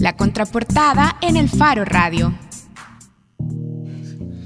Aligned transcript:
La 0.00 0.16
contraportada 0.16 1.16
en 1.22 1.36
el 1.36 1.48
Faro 1.48 1.84
Radio. 1.84 2.32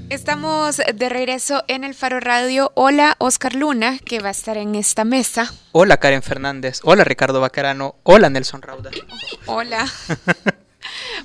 Estamos 0.09 0.77
de 0.77 1.09
regreso 1.09 1.63
en 1.67 1.83
el 1.83 1.93
Faro 1.93 2.19
Radio. 2.19 2.71
Hola, 2.75 3.15
Oscar 3.19 3.53
Luna, 3.53 3.99
que 3.99 4.19
va 4.19 4.29
a 4.29 4.31
estar 4.31 4.57
en 4.57 4.73
esta 4.73 5.05
mesa. 5.05 5.51
Hola, 5.71 5.97
Karen 5.97 6.23
Fernández. 6.23 6.79
Hola, 6.83 7.03
Ricardo 7.03 7.39
Bacarano. 7.39 7.95
Hola, 8.03 8.29
Nelson 8.29 8.61
Rauda. 8.63 8.89
Hola. 9.45 9.85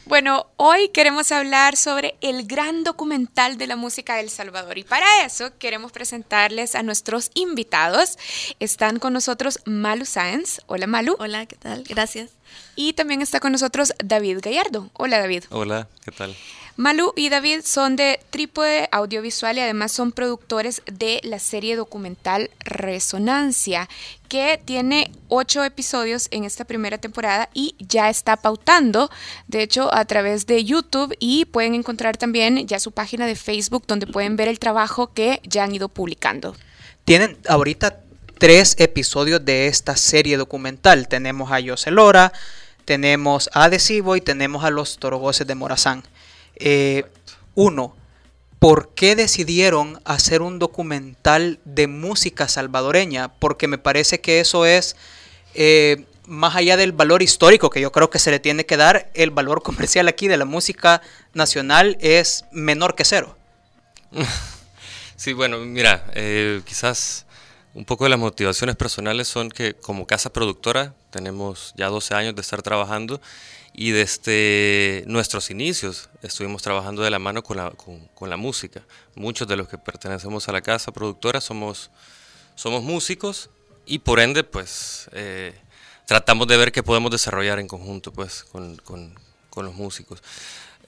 Bueno, 0.07 0.46
hoy 0.57 0.89
queremos 0.89 1.33
hablar 1.33 1.77
sobre 1.77 2.17
el 2.21 2.47
gran 2.47 2.85
documental 2.85 3.59
de 3.59 3.67
la 3.67 3.77
música 3.77 4.15
de 4.15 4.23
El 4.23 4.30
Salvador 4.30 4.79
y 4.79 4.85
para 4.85 5.07
eso 5.25 5.57
queremos 5.59 5.93
presentarles 5.93 6.75
a 6.75 6.83
nuestros 6.83 7.30
invitados. 7.35 8.19
Están 8.61 8.98
con 8.98 9.12
nosotros 9.12 9.61
Malu 9.65 10.05
Sáenz. 10.05 10.61
Hola 10.66 10.87
Malu. 10.87 11.16
Hola, 11.19 11.47
¿qué 11.47 11.57
tal? 11.57 11.84
Gracias. 11.84 12.30
Y 12.77 12.95
también 12.95 13.23
está 13.23 13.41
con 13.41 13.53
nosotros 13.53 13.93
David 14.03 14.39
Gallardo. 14.43 14.91
Hola 14.95 15.19
David. 15.19 15.45
Hola, 15.51 15.88
¿qué 16.05 16.12
tal? 16.12 16.35
Malu 16.78 17.12
y 17.16 17.28
David 17.28 17.62
son 17.64 17.96
de 17.96 18.20
Trípode 18.30 18.88
Audiovisual 18.92 19.59
y 19.59 19.60
además 19.62 19.91
son 19.91 20.12
productores 20.12 20.80
de 20.87 21.20
la 21.24 21.41
serie 21.41 21.74
documental 21.74 22.51
Resonancia, 22.60 23.88
que 24.28 24.60
tiene 24.64 25.10
ocho 25.27 25.64
episodios 25.64 26.28
en 26.30 26.45
esta 26.45 26.64
primera 26.64 26.96
temporada 26.96 27.51
y 27.52 27.74
ya 27.80 28.09
está 28.10 28.37
pautando, 28.37 29.10
de 29.48 29.62
hecho, 29.62 29.92
a 29.92 30.04
través 30.04 30.46
de 30.46 30.64
YouTube 30.64 31.16
y 31.18 31.46
pueden 31.46 31.74
encontrar 31.74 32.16
también 32.16 32.68
ya 32.68 32.79
su 32.79 32.92
página 32.92 33.26
de 33.26 33.34
Facebook 33.34 33.82
donde 33.88 34.06
pueden 34.06 34.37
ver 34.37 34.46
el 34.46 34.60
trabajo 34.60 35.12
que 35.12 35.40
ya 35.42 35.65
han 35.65 35.74
ido 35.74 35.88
publicando. 35.88 36.54
Tienen 37.04 37.38
ahorita 37.48 38.02
tres 38.38 38.76
episodios 38.79 39.45
de 39.45 39.66
esta 39.66 39.96
serie 39.96 40.37
documental. 40.37 41.09
Tenemos 41.09 41.51
a 41.51 41.60
José 41.60 41.90
Lora, 41.90 42.32
tenemos 42.84 43.51
a 43.52 43.65
Adhesivo 43.65 44.15
y 44.15 44.20
tenemos 44.20 44.62
a 44.62 44.70
los 44.70 44.98
Torogoces 44.98 45.45
de 45.45 45.56
Morazán. 45.56 46.04
Eh, 46.59 47.05
uno, 47.55 47.96
¿por 48.59 48.95
qué 48.95 49.16
decidieron 49.16 50.01
hacer 50.05 50.43
un 50.43 50.59
documental 50.59 51.60
de 51.65 51.87
música 51.87 52.49
salvadoreña? 52.49 53.29
Porque 53.38 53.69
me 53.69 53.79
parece 53.79 54.21
que 54.21 54.41
eso 54.41 54.66
es, 54.66 54.97
eh, 55.55 56.05
más 56.27 56.57
allá 56.57 56.77
del 56.77 56.93
valor 56.93 57.23
histórico 57.23 57.71
que 57.71 57.80
yo 57.80 57.93
creo 57.93 58.10
que 58.10 58.19
se 58.19 58.30
le 58.30 58.38
tiene 58.38 58.66
que 58.66 58.77
dar, 58.77 59.10
el 59.15 59.30
valor 59.30 59.63
comercial 59.65 60.09
aquí 60.09 60.29
de 60.29 60.37
la 60.37 60.45
música 60.45 61.02
nacional 61.35 61.97
es 62.01 62.45
menor 62.52 62.95
que 62.95 63.04
cero. 63.04 63.37
Sí, 65.19 65.32
bueno, 65.32 65.59
mira, 65.59 66.06
eh, 66.15 66.62
quizás 66.65 67.27
un 67.75 67.84
poco 67.84 68.04
de 68.04 68.10
las 68.10 68.21
motivaciones 68.21 68.77
personales 68.77 69.27
son 69.27 69.50
que 69.50 69.75
como 69.75 70.06
casa 70.06 70.32
productora 70.32 70.94
tenemos 71.10 71.75
ya 71.77 71.88
12 71.88 72.15
años 72.15 72.34
de 72.37 72.41
estar 72.41 72.62
trabajando 72.62 73.21
y 73.81 73.93
desde 73.93 75.04
nuestros 75.06 75.50
inicios 75.50 76.09
estuvimos 76.21 76.62
trabajando 76.62 77.03
de 77.03 77.10
la 77.10 77.21
mano 77.21 77.44
con 77.44 77.59
la, 77.59 77.71
con, 77.71 78.28
la, 78.28 78.37
música. 78.37 78.82
Muchos 79.15 79.47
de 79.47 79.54
los 79.54 79.69
que 79.69 79.78
pertenecemos 79.78 80.48
a 80.48 80.53
la 80.53 80.62
casa 80.62 80.91
productora 80.91 81.41
somos, 81.41 81.88
somos 82.56 82.82
músicos 82.82 83.50
y 83.87 84.00
por 84.00 84.19
ende 84.19 84.43
pues 84.43 85.09
eh, 85.12 85.54
tratamos 86.06 86.48
de 86.48 86.56
ver 86.56 86.72
qué 86.72 86.82
podemos 86.82 87.12
desarrollar 87.12 87.60
en 87.60 87.69
conjunto 87.69 88.12
pues 88.12 88.43
con, 88.43 88.78
con, 88.78 89.15
con 89.48 89.66
los 89.66 89.76
músicos. 89.76 90.25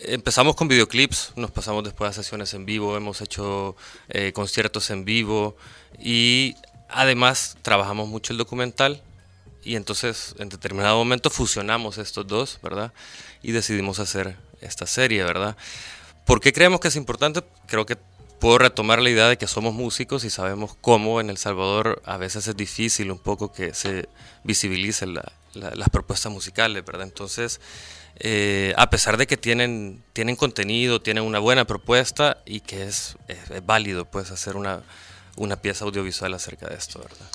Empezamos 0.01 0.57
con 0.57 0.67
videoclips, 0.67 1.35
nos 1.37 1.53
pasamos 1.53 1.85
después 1.85 2.11
a 2.11 2.13
sesiones 2.13 2.55
en 2.55 2.67
vivo, 2.67 2.97
hemos 2.97 3.21
hecho 3.21 3.77
eh, 4.09 4.33
conciertos 4.33 4.91
en 4.91 5.05
vivo 5.05 5.57
y 5.97 6.57
además 6.89 7.57
trabajamos 7.63 8.09
mucho 8.09 8.33
el 8.33 8.39
documental 8.39 9.01
y 9.63 9.77
entonces 9.77 10.35
en 10.39 10.49
determinado 10.49 10.97
momento 10.97 11.31
fusionamos 11.31 11.99
estos 11.99 12.27
dos, 12.27 12.59
¿verdad? 12.63 12.93
Y 13.43 13.53
decidimos 13.53 13.99
hacer 13.99 14.37
esta 14.61 14.87
serie, 14.87 15.25
¿verdad? 15.25 15.57
¿Por 16.25 16.41
qué 16.41 16.53
creemos 16.53 16.81
que 16.81 16.89
es 16.89 16.97
importante? 16.97 17.43
Creo 17.67 17.87
que 17.87 17.97
puedo 18.39 18.59
retomar 18.59 19.01
la 19.03 19.11
idea 19.11 19.29
de 19.29 19.37
que 19.37 19.47
somos 19.47 19.75
músicos 19.75 20.25
y 20.25 20.31
sabemos 20.31 20.77
cómo 20.81 21.21
en 21.21 21.31
El 21.31 21.37
Salvador 21.37 22.03
a 22.05 22.17
veces 22.17 22.49
es 22.49 22.57
difícil 22.57 23.11
un 23.11 23.19
poco 23.19 23.53
que 23.53 23.75
se 23.75 24.09
visibilicen 24.45 25.15
las 25.15 25.89
propuestas 25.91 26.33
musicales, 26.33 26.85
¿verdad? 26.85 27.07
Entonces, 27.07 27.61
eh, 28.17 28.73
a 28.77 28.91
pesar 28.91 29.17
de 29.19 29.27
que 29.27 29.37
tienen, 29.37 30.03
tienen 30.13 30.37
contenido, 30.37 31.03
tienen 31.03 31.25
una 31.25 31.39
buena 31.39 31.67
propuesta 31.67 32.39
y 32.47 32.61
que 32.61 32.85
es, 32.85 33.17
válido 33.65 34.07
pues 34.07 34.31
hacer 34.31 34.57
una, 34.57 34.83
una 35.37 35.57
pieza 35.57 35.85
audiovisual 35.85 36.33
acerca 36.35 36.67
de 36.67 36.77
esto, 36.77 36.99
¿verdad? 36.99 37.27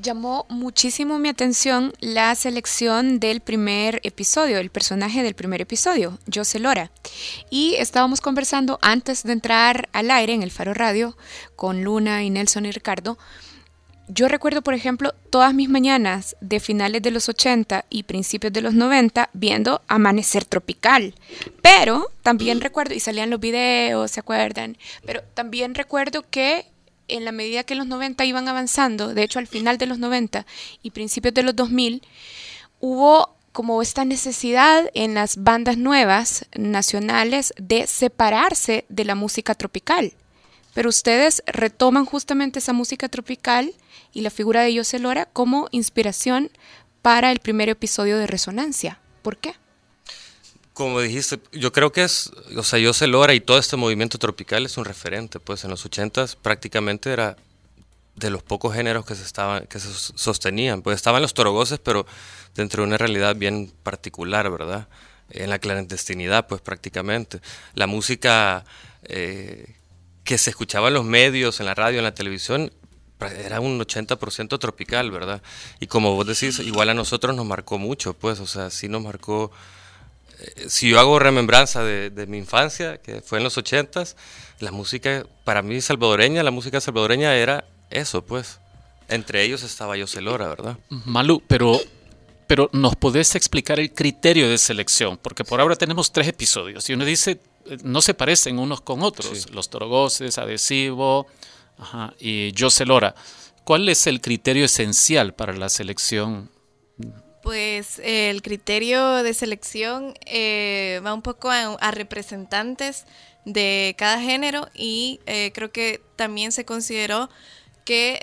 Llamó 0.00 0.46
muchísimo 0.48 1.18
mi 1.18 1.28
atención 1.28 1.92
la 2.00 2.34
selección 2.34 3.18
del 3.20 3.40
primer 3.40 4.00
episodio, 4.04 4.58
el 4.58 4.70
personaje 4.70 5.22
del 5.22 5.34
primer 5.34 5.60
episodio, 5.60 6.18
José 6.32 6.58
Lora. 6.58 6.90
Y 7.50 7.74
estábamos 7.76 8.20
conversando 8.20 8.78
antes 8.82 9.22
de 9.22 9.32
entrar 9.32 9.88
al 9.92 10.10
aire 10.10 10.34
en 10.34 10.42
el 10.42 10.50
Faro 10.50 10.74
Radio 10.74 11.16
con 11.54 11.82
Luna 11.82 12.22
y 12.22 12.30
Nelson 12.30 12.66
y 12.66 12.72
Ricardo. 12.72 13.18
Yo 14.08 14.28
recuerdo, 14.28 14.62
por 14.62 14.74
ejemplo, 14.74 15.14
todas 15.30 15.52
mis 15.52 15.68
mañanas 15.68 16.36
de 16.40 16.60
finales 16.60 17.02
de 17.02 17.10
los 17.10 17.28
80 17.28 17.86
y 17.90 18.04
principios 18.04 18.52
de 18.52 18.62
los 18.62 18.72
90 18.72 19.30
viendo 19.32 19.82
Amanecer 19.88 20.44
Tropical. 20.44 21.14
Pero 21.60 22.12
también 22.22 22.60
recuerdo, 22.60 22.94
y 22.94 23.00
salían 23.00 23.30
los 23.30 23.40
videos, 23.40 24.12
¿se 24.12 24.20
acuerdan? 24.20 24.78
Pero 25.04 25.22
también 25.34 25.74
recuerdo 25.74 26.24
que 26.30 26.66
en 27.08 27.24
la 27.24 27.32
medida 27.32 27.64
que 27.64 27.74
los 27.74 27.86
90 27.86 28.24
iban 28.24 28.48
avanzando, 28.48 29.14
de 29.14 29.22
hecho 29.22 29.38
al 29.38 29.46
final 29.46 29.78
de 29.78 29.86
los 29.86 29.98
90 29.98 30.46
y 30.82 30.90
principios 30.90 31.34
de 31.34 31.42
los 31.42 31.56
2000, 31.56 32.02
hubo 32.80 33.36
como 33.52 33.80
esta 33.80 34.04
necesidad 34.04 34.90
en 34.92 35.14
las 35.14 35.42
bandas 35.42 35.78
nuevas 35.78 36.46
nacionales 36.54 37.54
de 37.56 37.86
separarse 37.86 38.84
de 38.90 39.04
la 39.04 39.14
música 39.14 39.54
tropical. 39.54 40.12
Pero 40.74 40.90
ustedes 40.90 41.42
retoman 41.46 42.04
justamente 42.04 42.58
esa 42.58 42.74
música 42.74 43.08
tropical 43.08 43.72
y 44.12 44.20
la 44.20 44.28
figura 44.28 44.60
de 44.60 44.76
José 44.76 44.98
Lora 44.98 45.24
como 45.24 45.68
inspiración 45.70 46.50
para 47.00 47.32
el 47.32 47.40
primer 47.40 47.70
episodio 47.70 48.18
de 48.18 48.26
Resonancia. 48.26 49.00
¿Por 49.22 49.38
qué? 49.38 49.54
Como 50.76 51.00
dijiste, 51.00 51.40
yo 51.52 51.72
creo 51.72 51.90
que 51.90 52.04
es, 52.04 52.30
o 52.54 52.62
sea, 52.62 52.78
yo 52.78 52.92
Lora 53.06 53.32
y 53.32 53.40
todo 53.40 53.56
este 53.56 53.76
movimiento 53.76 54.18
tropical 54.18 54.66
es 54.66 54.76
un 54.76 54.84
referente, 54.84 55.40
pues 55.40 55.64
en 55.64 55.70
los 55.70 55.82
80 55.86 56.26
prácticamente 56.42 57.10
era 57.10 57.34
de 58.14 58.28
los 58.28 58.42
pocos 58.42 58.74
géneros 58.74 59.06
que 59.06 59.14
se 59.14 59.22
estaban 59.22 59.66
que 59.68 59.80
se 59.80 59.88
sostenían, 59.90 60.82
pues 60.82 60.96
estaban 60.96 61.22
los 61.22 61.32
torogoces, 61.32 61.78
pero 61.78 62.04
dentro 62.54 62.82
de 62.82 62.88
una 62.88 62.98
realidad 62.98 63.36
bien 63.36 63.72
particular, 63.82 64.50
¿verdad? 64.50 64.86
En 65.30 65.48
la 65.48 65.58
clandestinidad, 65.58 66.46
pues 66.46 66.60
prácticamente. 66.60 67.40
La 67.72 67.86
música 67.86 68.66
eh, 69.04 69.76
que 70.24 70.36
se 70.36 70.50
escuchaba 70.50 70.88
en 70.88 70.94
los 70.94 71.06
medios, 71.06 71.58
en 71.58 71.64
la 71.64 71.74
radio, 71.74 72.00
en 72.00 72.04
la 72.04 72.14
televisión, 72.14 72.70
era 73.18 73.60
un 73.60 73.80
80% 73.80 74.58
tropical, 74.58 75.10
¿verdad? 75.10 75.40
Y 75.80 75.86
como 75.86 76.14
vos 76.14 76.26
decís, 76.26 76.58
igual 76.58 76.90
a 76.90 76.94
nosotros 76.94 77.34
nos 77.34 77.46
marcó 77.46 77.78
mucho, 77.78 78.12
pues, 78.12 78.40
o 78.40 78.46
sea, 78.46 78.68
sí 78.68 78.90
nos 78.90 79.00
marcó 79.00 79.50
si 80.68 80.90
yo 80.90 81.00
hago 81.00 81.18
remembranza 81.18 81.82
de, 81.82 82.26
mi 82.26 82.38
infancia, 82.38 82.98
que 82.98 83.20
fue 83.20 83.38
en 83.38 83.44
los 83.44 83.56
ochentas, 83.58 84.16
la 84.60 84.70
música, 84.70 85.26
para 85.44 85.62
mí 85.62 85.80
salvadoreña, 85.80 86.42
la 86.42 86.50
música 86.50 86.80
salvadoreña 86.80 87.34
era 87.34 87.64
eso, 87.90 88.24
pues. 88.24 88.60
Entre 89.08 89.42
ellos 89.44 89.62
estaba 89.62 89.96
José 89.98 90.20
Lora, 90.20 90.48
¿verdad? 90.48 90.78
Malú, 90.88 91.42
pero, 91.46 91.80
pero 92.46 92.68
¿nos 92.72 92.96
podés 92.96 93.34
explicar 93.36 93.78
el 93.78 93.92
criterio 93.92 94.48
de 94.48 94.58
selección? 94.58 95.16
Porque 95.16 95.44
por 95.44 95.60
ahora 95.60 95.76
tenemos 95.76 96.12
tres 96.12 96.26
episodios 96.26 96.88
y 96.90 96.94
uno 96.94 97.04
dice, 97.04 97.40
eh, 97.66 97.78
no 97.84 98.02
se 98.02 98.14
parecen 98.14 98.58
unos 98.58 98.80
con 98.80 99.02
otros. 99.02 99.50
Los 99.52 99.70
Torogoces, 99.70 100.38
Adhesivo 100.38 101.28
y 102.18 102.52
José 102.58 102.84
Lora. 102.84 103.14
¿Cuál 103.64 103.88
es 103.88 104.06
el 104.06 104.20
criterio 104.20 104.64
esencial 104.64 105.34
para 105.34 105.52
la 105.52 105.68
selección 105.68 106.50
pues 107.46 108.00
el 108.02 108.42
criterio 108.42 109.22
de 109.22 109.32
selección 109.32 110.14
eh, 110.26 111.00
va 111.06 111.14
un 111.14 111.22
poco 111.22 111.48
a, 111.48 111.90
representantes 111.92 113.04
de 113.44 113.94
cada 113.96 114.20
género 114.20 114.66
y 114.74 115.20
eh, 115.26 115.52
creo 115.54 115.70
que 115.70 116.02
también 116.16 116.50
se 116.50 116.64
consideró 116.64 117.30
que, 117.84 118.18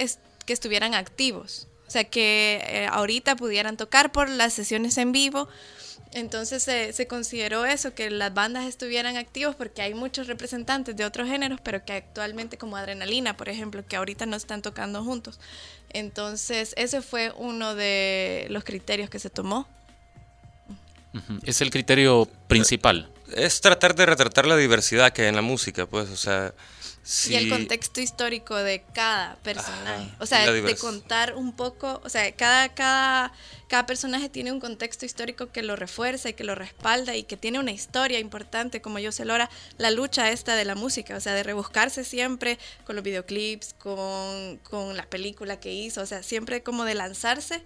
que 0.45 0.51
estuvieran 0.51 0.93
activos, 0.93 1.69
o 1.87 1.89
sea, 1.89 2.03
que 2.03 2.61
eh, 2.67 2.87
ahorita 2.91 3.37
pudieran 3.37 3.77
tocar 3.77 4.11
por 4.11 4.27
las 4.27 4.51
sesiones 4.51 4.97
en 4.97 5.13
vivo 5.13 5.47
entonces 6.13 6.63
se, 6.63 7.07
consideró 7.07 7.65
eso, 7.65 7.93
que 7.93 8.09
las 8.09 8.33
bandas 8.33 8.65
estuvieran 8.65 9.17
activos 9.17 9.55
porque 9.55 9.81
hay 9.81 9.93
muchos 9.93 10.27
representantes 10.27 10.95
de 10.95 11.05
otros 11.05 11.27
géneros, 11.27 11.59
pero 11.61 11.83
que 11.83 11.93
actualmente 11.93 12.57
como 12.57 12.77
Adrenalina, 12.77 13.35
por 13.35 13.49
ejemplo, 13.49 13.85
que 13.85 13.95
ahorita 13.95 14.25
no 14.25 14.35
están 14.35 14.61
tocando 14.61 15.03
juntos. 15.03 15.39
Entonces 15.89 16.73
ese 16.77 17.01
fue 17.01 17.33
uno 17.35 17.75
de 17.75 18.47
los 18.49 18.63
criterios 18.63 19.09
que 19.09 19.19
se 19.19 19.29
tomó. 19.29 19.67
Es 21.43 21.61
el 21.61 21.69
criterio 21.69 22.27
principal. 22.47 23.09
es 23.35 23.61
tratar 23.61 23.95
de 23.95 24.05
retratar 24.05 24.47
la 24.47 24.57
diversidad 24.57 25.13
que 25.13 25.23
hay 25.23 25.27
en 25.27 25.35
la 25.35 25.41
música, 25.41 25.85
pues, 25.85 26.09
o 26.09 26.17
sea... 26.17 26.53
Y 27.27 27.35
el 27.35 27.49
contexto 27.49 27.99
histórico 27.99 28.55
de 28.55 28.83
cada 28.93 29.35
personaje. 29.37 30.09
o 30.19 30.25
sea, 30.25 30.49
de 30.49 30.75
contar 30.77 31.35
un 31.35 31.53
poco, 31.53 32.01
o 32.03 32.09
sea, 32.09 32.31
cada, 32.31 32.69
cada, 32.69 33.33
cada 33.67 33.85
personaje 33.85 34.29
tiene 34.29 34.53
un 34.53 34.61
contexto 34.61 35.05
histórico 35.05 35.51
que 35.51 35.63
lo 35.63 35.75
refuerza 35.75 36.29
y 36.29 36.33
que 36.33 36.45
lo 36.45 36.55
respalda 36.55 37.15
y 37.15 37.23
que 37.23 37.35
tiene 37.35 37.59
una 37.59 37.71
historia 37.71 38.19
importante, 38.19 38.81
como 38.81 38.99
yo 38.99 39.11
se 39.11 39.25
logra 39.25 39.49
la 39.77 39.91
lucha 39.91 40.31
esta 40.31 40.55
de 40.55 40.63
la 40.63 40.75
música, 40.75 41.17
o 41.17 41.19
sea, 41.19 41.33
de 41.33 41.43
rebuscarse 41.43 42.05
siempre 42.05 42.57
con 42.85 42.95
los 42.95 43.03
videoclips, 43.03 43.73
con, 43.73 44.57
con 44.59 44.95
la 44.95 45.05
película 45.05 45.59
que 45.59 45.73
hizo, 45.73 46.01
o 46.01 46.05
sea, 46.05 46.23
siempre 46.23 46.63
como 46.63 46.85
de 46.85 46.95
lanzarse 46.95 47.63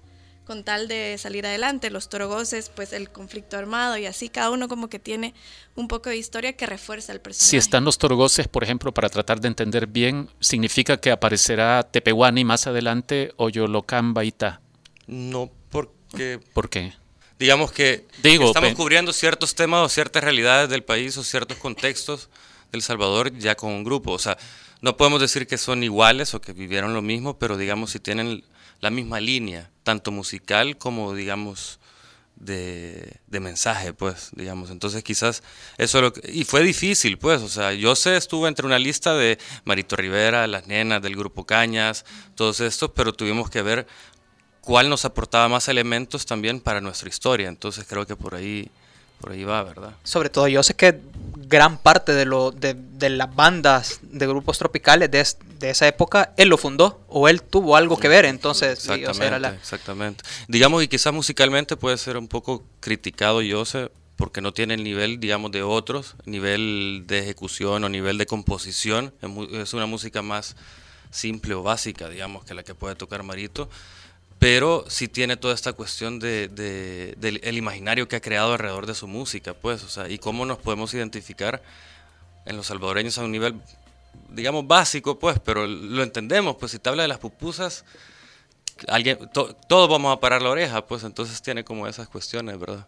con 0.48 0.64
tal 0.64 0.88
de 0.88 1.18
salir 1.18 1.46
adelante. 1.46 1.92
Los 1.92 2.08
torogoces, 2.08 2.72
pues 2.74 2.94
el 2.94 3.10
conflicto 3.10 3.58
armado 3.58 3.98
y 3.98 4.06
así, 4.06 4.30
cada 4.30 4.50
uno 4.50 4.70
como 4.70 4.88
que 4.88 4.98
tiene 4.98 5.34
un 5.76 5.90
poco 5.90 6.10
de 6.10 6.16
historia 6.16 6.54
que 6.54 6.66
refuerza 6.66 7.12
el 7.12 7.20
personaje. 7.20 7.50
Si 7.50 7.58
están 7.58 7.84
los 7.84 7.98
torogoces, 7.98 8.48
por 8.48 8.64
ejemplo, 8.64 8.94
para 8.94 9.10
tratar 9.10 9.42
de 9.42 9.50
entender 9.50 9.88
bien, 9.88 10.30
¿significa 10.40 10.96
que 10.98 11.12
aparecerá 11.12 11.84
Tepehuani 11.84 12.46
más 12.46 12.66
adelante 12.66 13.34
o 13.36 13.50
Yolocambaita? 13.50 14.62
No, 15.06 15.52
porque... 15.70 16.40
¿Por 16.54 16.70
qué? 16.70 16.94
Digamos 17.38 17.74
que 17.74 18.08
Digo, 18.24 18.48
estamos 18.48 18.74
cubriendo 18.74 19.12
ciertos 19.12 19.54
temas 19.54 19.86
o 19.86 19.90
ciertas 19.90 20.24
realidades 20.24 20.70
del 20.70 20.84
país 20.84 21.18
o 21.18 21.24
ciertos 21.24 21.58
contextos 21.58 22.30
del 22.72 22.82
Salvador 22.82 23.38
ya 23.38 23.56
con 23.56 23.74
un 23.74 23.84
grupo. 23.84 24.14
O 24.14 24.20
sea, 24.20 24.38
no 24.82 24.96
podemos 24.96 25.20
decir 25.20 25.46
que 25.46 25.58
son 25.58 25.84
iguales 25.84 26.34
o 26.34 26.42
que 26.42 26.54
vivieron 26.54 26.94
lo 26.94 27.02
mismo, 27.02 27.38
pero 27.38 27.58
digamos 27.58 27.92
si 27.92 28.00
tienen 28.00 28.44
la 28.80 28.90
misma 28.90 29.20
línea, 29.20 29.70
tanto 29.84 30.12
musical 30.12 30.78
como, 30.78 31.14
digamos, 31.14 31.80
de, 32.36 33.20
mensaje, 33.30 33.94
pues, 33.94 34.30
digamos. 34.36 34.70
Entonces 34.70 35.04
quizás 35.04 35.44
eso 35.78 36.02
lo 36.02 36.14
y 36.24 36.44
fue 36.44 36.64
difícil, 36.64 37.18
pues, 37.18 37.42
o 37.42 37.50
sea, 37.50 37.74
yo 37.74 37.96
sé, 37.96 38.18
estuve 38.18 38.48
entre 38.48 38.66
una 38.66 38.80
lista 38.80 39.16
de 39.16 39.38
Marito 39.66 39.96
Rivera, 39.96 40.48
las 40.48 40.68
nenas 40.68 41.02
del 41.02 41.16
grupo 41.16 41.46
Cañas, 41.46 42.06
todos 42.36 42.60
estos, 42.60 42.92
pero 42.92 43.14
tuvimos 43.14 43.50
que 43.50 43.62
ver 43.62 43.88
cuál 44.62 44.90
nos 44.90 45.06
aportaba 45.06 45.48
más 45.48 45.68
elementos 45.68 46.26
también 46.26 46.60
para 46.60 46.82
nuestra 46.82 47.10
historia. 47.10 47.48
Entonces 47.48 47.86
creo 47.88 48.06
que 48.06 48.16
por 48.16 48.36
ahí 48.36 48.70
por 49.20 49.32
ahí 49.32 49.44
va, 49.44 49.64
¿verdad? 49.64 49.94
Sobre 50.04 50.30
todo, 50.30 50.48
yo 50.48 50.62
sé 50.64 50.76
que 50.76 51.00
gran 51.48 51.78
parte 51.78 52.14
de, 52.14 52.26
lo, 52.26 52.52
de, 52.52 52.74
de 52.76 53.10
las 53.10 53.34
bandas 53.34 54.00
de 54.02 54.28
grupos 54.28 54.58
tropicales 54.58 55.10
de, 55.10 55.26
de, 55.60 55.70
esa 55.70 55.88
época, 55.88 56.34
él 56.38 56.50
lo 56.50 56.58
fundó 56.58 57.02
o 57.08 57.28
él 57.28 57.42
tuvo 57.42 57.76
algo 57.76 57.98
que 57.98 58.08
ver, 58.08 58.26
entonces... 58.26 58.88
Exactamente, 58.88 59.48
exactamente. 59.56 60.24
Digamos, 60.48 60.84
y 60.84 60.88
quizás 60.88 61.14
musicalmente 61.14 61.78
puede 61.78 61.98
ser 61.98 62.18
un 62.18 62.28
poco 62.28 62.64
criticado, 62.80 63.42
yo 63.42 63.66
sé, 63.66 63.90
porque 64.18 64.42
no 64.42 64.54
tiene 64.54 64.74
el 64.74 64.84
nivel, 64.84 65.20
digamos, 65.20 65.52
de 65.52 65.64
otros, 65.64 66.16
nivel 66.26 67.04
de 67.08 67.20
ejecución 67.20 67.84
o 67.84 67.90
nivel 67.90 68.18
de 68.18 68.26
composición, 68.26 69.14
es 69.54 69.74
una 69.74 69.86
música 69.86 70.22
más 70.22 70.56
simple 71.12 71.54
o 71.54 71.64
básica, 71.64 72.10
digamos, 72.10 72.44
que 72.44 72.54
la 72.54 72.64
que 72.64 72.76
puede 72.76 72.96
tocar 72.96 73.24
Marito 73.24 73.70
pero 74.40 74.86
sí 74.88 75.08
tiene 75.08 75.36
toda 75.38 75.54
esta 75.54 75.74
cuestión 75.74 76.20
de, 76.20 76.48
del 77.18 77.58
imaginario 77.58 78.08
que 78.08 78.18
ha 78.18 78.22
creado 78.22 78.54
alrededor 78.54 78.86
de 78.86 78.94
su 78.94 79.08
música, 79.08 79.54
pues, 79.54 79.84
o 79.84 79.90
sea, 79.90 80.10
y 80.10 80.20
cómo 80.20 80.46
nos 80.46 80.60
podemos 80.60 80.94
identificar 80.94 81.62
en 82.46 82.56
los 82.56 82.68
salvadoreños 82.68 83.18
a 83.18 83.24
un 83.24 83.32
nivel, 83.32 83.56
digamos, 84.30 84.68
básico, 84.68 85.18
pues, 85.18 85.40
pero 85.44 85.66
lo 85.66 86.04
entendemos, 86.04 86.56
pues, 86.58 86.72
si 86.72 86.80
te 86.80 86.90
habla 86.90 87.02
de 87.02 87.08
las 87.08 87.18
pupusas, 87.18 87.84
alguien, 88.88 89.18
todos 89.34 89.90
vamos 89.90 90.16
a 90.16 90.20
parar 90.20 90.42
la 90.42 90.50
oreja, 90.50 90.86
pues, 90.86 91.04
entonces 91.04 91.42
tiene 91.42 91.64
como 91.64 91.88
esas 91.88 92.08
cuestiones, 92.08 92.60
¿verdad? 92.60 92.86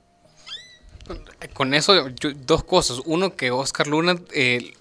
Con 1.53 1.73
eso, 1.73 2.07
dos 2.45 2.63
cosas. 2.63 3.01
Uno, 3.05 3.35
que 3.35 3.49
Oscar 3.49 3.87
Luna, 3.87 4.15
eh, 4.31 4.73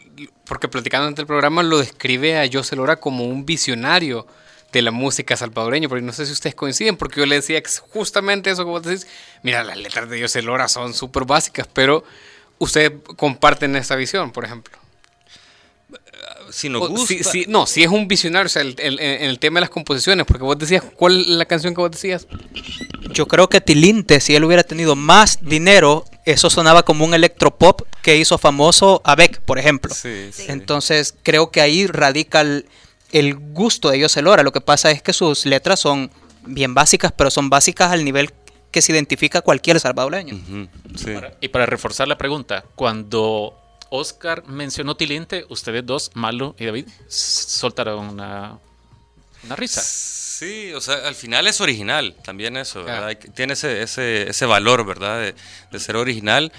porque 0.45 0.69
platicando 0.69 1.07
ante 1.07 1.23
el 1.23 1.27
programa, 1.27 1.63
lo 1.63 1.79
describe 1.79 2.39
a 2.39 2.47
José 2.53 2.77
Lora 2.77 2.97
como 2.97 3.25
un 3.25 3.47
visionario 3.47 4.27
de 4.73 4.83
la 4.83 4.91
música 4.91 5.37
salvadoreña, 5.37 5.89
porque 5.89 6.05
no 6.05 6.13
sé 6.13 6.27
si 6.27 6.33
ustedes 6.33 6.55
coinciden, 6.55 6.97
porque 6.97 7.21
yo 7.21 7.27
le 7.27 7.37
decía 7.37 7.63
justamente 7.91 8.51
eso 8.51 8.65
que 8.65 8.71
vos 8.71 8.83
decís, 8.83 9.07
mira, 9.43 9.65
las 9.65 9.79
letras 9.79 10.11
de 10.11 10.21
José 10.21 10.43
Lora 10.43 10.69
son 10.69 10.95
súper 10.95 11.25
básicas, 11.25 11.67
pero 11.73 12.05
ustedes 12.59 12.93
comparten 13.17 13.77
esta 13.77 13.97
visión, 13.97 14.31
por 14.31 14.45
ejemplo. 14.45 14.77
Si 16.51 16.69
nos 16.69 16.89
gusta. 16.89 17.15
no, 17.49 17.67
si 17.67 17.83
es 17.83 17.91
un 17.91 18.09
visionario, 18.09 18.47
o 18.47 18.49
sea, 18.49 18.63
el, 18.63 18.75
el, 18.79 18.99
el, 18.99 19.39
tema 19.39 19.59
de 19.59 19.63
las 19.63 19.71
composiciones, 19.71 20.25
porque 20.27 20.45
vos 20.45 20.59
decías, 20.59 20.83
¿cuál 20.97 21.21
es 21.21 21.27
la 21.27 21.45
canción 21.45 21.75
que 21.75 21.81
vos 21.81 21.91
decías? 21.91 22.27
Yo 23.13 23.27
creo 23.27 23.49
que 23.49 23.61
Tilinte, 23.61 24.21
si 24.21 24.35
él 24.35 24.45
hubiera 24.45 24.63
tenido 24.63 24.97
más 24.97 25.39
dinero, 25.43 26.07
eso 26.25 26.49
sonaba 26.49 26.85
como 26.85 27.05
un 27.05 27.13
electropop 27.13 27.83
que 28.03 28.17
hizo 28.17 28.39
famoso 28.39 29.03
a 29.05 29.15
Beck, 29.15 29.41
por 29.41 29.59
ejemplo. 29.59 29.95
Entonces, 30.47 31.15
creo 31.23 31.51
que 31.51 31.61
ahí 31.61 31.87
radica 31.87 32.41
el 32.41 32.67
el 33.13 33.35
gusto 33.35 33.91
de 33.91 34.23
Lora. 34.23 34.43
Lo 34.43 34.53
que 34.53 34.61
pasa 34.61 34.91
es 34.91 35.03
que 35.03 35.13
sus 35.13 35.47
letras 35.47 35.81
son 35.81 36.11
bien 36.45 36.75
básicas, 36.75 37.13
pero 37.13 37.31
son 37.31 37.51
básicas 37.51 37.93
al 37.93 38.05
nivel 38.05 38.33
que 38.71 38.83
se 38.83 38.93
identifica 38.93 39.41
cualquier 39.41 39.81
salvadoreño. 39.81 40.39
y 41.41 41.49
para 41.49 41.67
reforzar 41.67 42.09
la 42.09 42.19
pregunta, 42.19 42.65
cuando 42.75 43.59
Oscar 43.91 44.47
mencionó 44.47 44.97
Tilinte, 44.97 45.47
ustedes 45.49 45.85
dos, 45.85 46.11
Malo 46.15 46.55
y 46.59 46.67
David, 46.67 46.87
soltaron 47.09 48.09
una, 48.09 48.59
una 49.45 49.57
risa. 49.57 49.81
Sí, 49.83 50.73
o 50.73 50.81
sea, 50.81 51.09
al 51.09 51.15
final 51.15 51.47
es 51.47 51.61
original, 51.61 52.15
también 52.23 52.57
eso, 52.57 52.85
¿verdad? 52.85 53.19
Tiene 53.35 53.55
ese, 53.55 53.83
ese, 53.83 54.31
ese 54.31 54.47
valor, 54.47 54.87
¿verdad? 54.87 55.21
De, 55.21 55.35
de, 55.73 55.81
ser 55.81 55.97
original, 55.97 56.53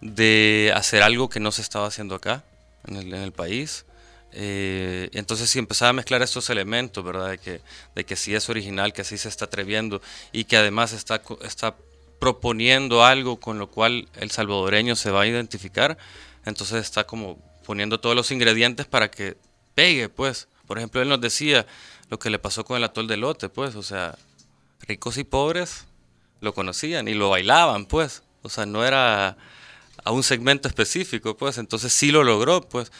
de 0.00 0.72
hacer 0.74 1.02
algo 1.02 1.28
que 1.28 1.40
no 1.40 1.52
se 1.52 1.60
estaba 1.60 1.86
haciendo 1.86 2.14
acá, 2.14 2.44
en 2.86 2.96
el, 2.96 3.12
en 3.12 3.20
el 3.20 3.32
país. 3.32 3.84
Eh, 4.32 5.08
entonces 5.12 5.48
si 5.48 5.58
empezaba 5.58 5.90
a 5.90 5.92
mezclar 5.94 6.22
estos 6.22 6.50
elementos, 6.50 7.02
¿verdad? 7.04 7.30
De 7.30 7.38
que, 7.38 7.60
de 7.94 8.04
que 8.04 8.16
sí 8.16 8.34
es 8.34 8.48
original, 8.48 8.92
que 8.92 9.04
sí 9.04 9.16
se 9.18 9.28
está 9.28 9.46
atreviendo 9.46 10.02
y 10.32 10.44
que 10.44 10.56
además 10.56 10.92
está, 10.92 11.22
está 11.42 11.74
proponiendo 12.18 13.04
algo 13.04 13.38
con 13.38 13.58
lo 13.58 13.68
cual 13.68 14.08
el 14.16 14.30
salvadoreño 14.30 14.96
se 14.96 15.10
va 15.10 15.22
a 15.22 15.26
identificar, 15.26 15.96
entonces 16.44 16.82
está 16.82 17.04
como 17.04 17.38
poniendo 17.64 17.98
todos 18.00 18.14
los 18.14 18.30
ingredientes 18.30 18.86
para 18.86 19.10
que 19.10 19.36
pegue, 19.74 20.08
pues. 20.08 20.48
Por 20.66 20.78
ejemplo, 20.78 21.00
él 21.00 21.08
nos 21.08 21.20
decía 21.20 21.66
lo 22.08 22.18
que 22.18 22.30
le 22.30 22.38
pasó 22.38 22.64
con 22.64 22.76
el 22.76 22.84
atol 22.84 23.06
de 23.06 23.16
lote, 23.16 23.48
pues, 23.48 23.74
o 23.74 23.82
sea, 23.82 24.16
ricos 24.80 25.18
y 25.18 25.24
pobres 25.24 25.84
lo 26.40 26.54
conocían 26.54 27.08
y 27.08 27.14
lo 27.14 27.30
bailaban, 27.30 27.86
pues. 27.86 28.22
O 28.42 28.48
sea, 28.48 28.66
no 28.66 28.84
era 28.84 29.36
a 30.04 30.10
un 30.12 30.22
segmento 30.22 30.68
específico, 30.68 31.36
pues, 31.36 31.58
entonces 31.58 31.92
sí 31.92 32.10
lo 32.10 32.22
logró, 32.22 32.60
pues 32.60 32.92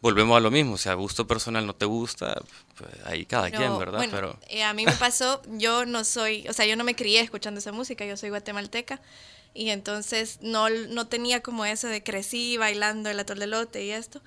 volvemos 0.00 0.36
a 0.36 0.40
lo 0.40 0.50
mismo, 0.50 0.78
si 0.78 0.88
a 0.88 0.94
gusto 0.94 1.26
personal 1.26 1.66
no 1.66 1.74
te 1.74 1.84
gusta, 1.84 2.42
pues 2.76 2.90
ahí 3.04 3.26
cada 3.26 3.50
quien, 3.50 3.78
¿verdad? 3.78 4.06
Pero 4.10 4.38
eh, 4.48 4.62
a 4.62 4.72
mí 4.72 4.86
me 4.86 4.92
pasó, 4.92 5.42
yo 5.48 5.84
no 5.84 6.04
soy, 6.04 6.46
o 6.48 6.52
sea, 6.52 6.66
yo 6.66 6.76
no 6.76 6.84
me 6.84 6.94
crié 6.94 7.20
escuchando 7.20 7.58
esa 7.58 7.72
música, 7.72 8.04
yo 8.04 8.16
soy 8.16 8.30
guatemalteca 8.30 9.00
y 9.52 9.70
entonces 9.70 10.38
no, 10.40 10.70
no 10.70 11.06
tenía 11.08 11.42
como 11.42 11.64
eso 11.64 11.88
de 11.88 12.02
crecí 12.02 12.56
bailando 12.56 13.10
el 13.10 13.18
atol 13.20 13.38
de 13.38 13.46
lote 13.46 13.84
y 13.84 13.90
esto, 13.90 14.22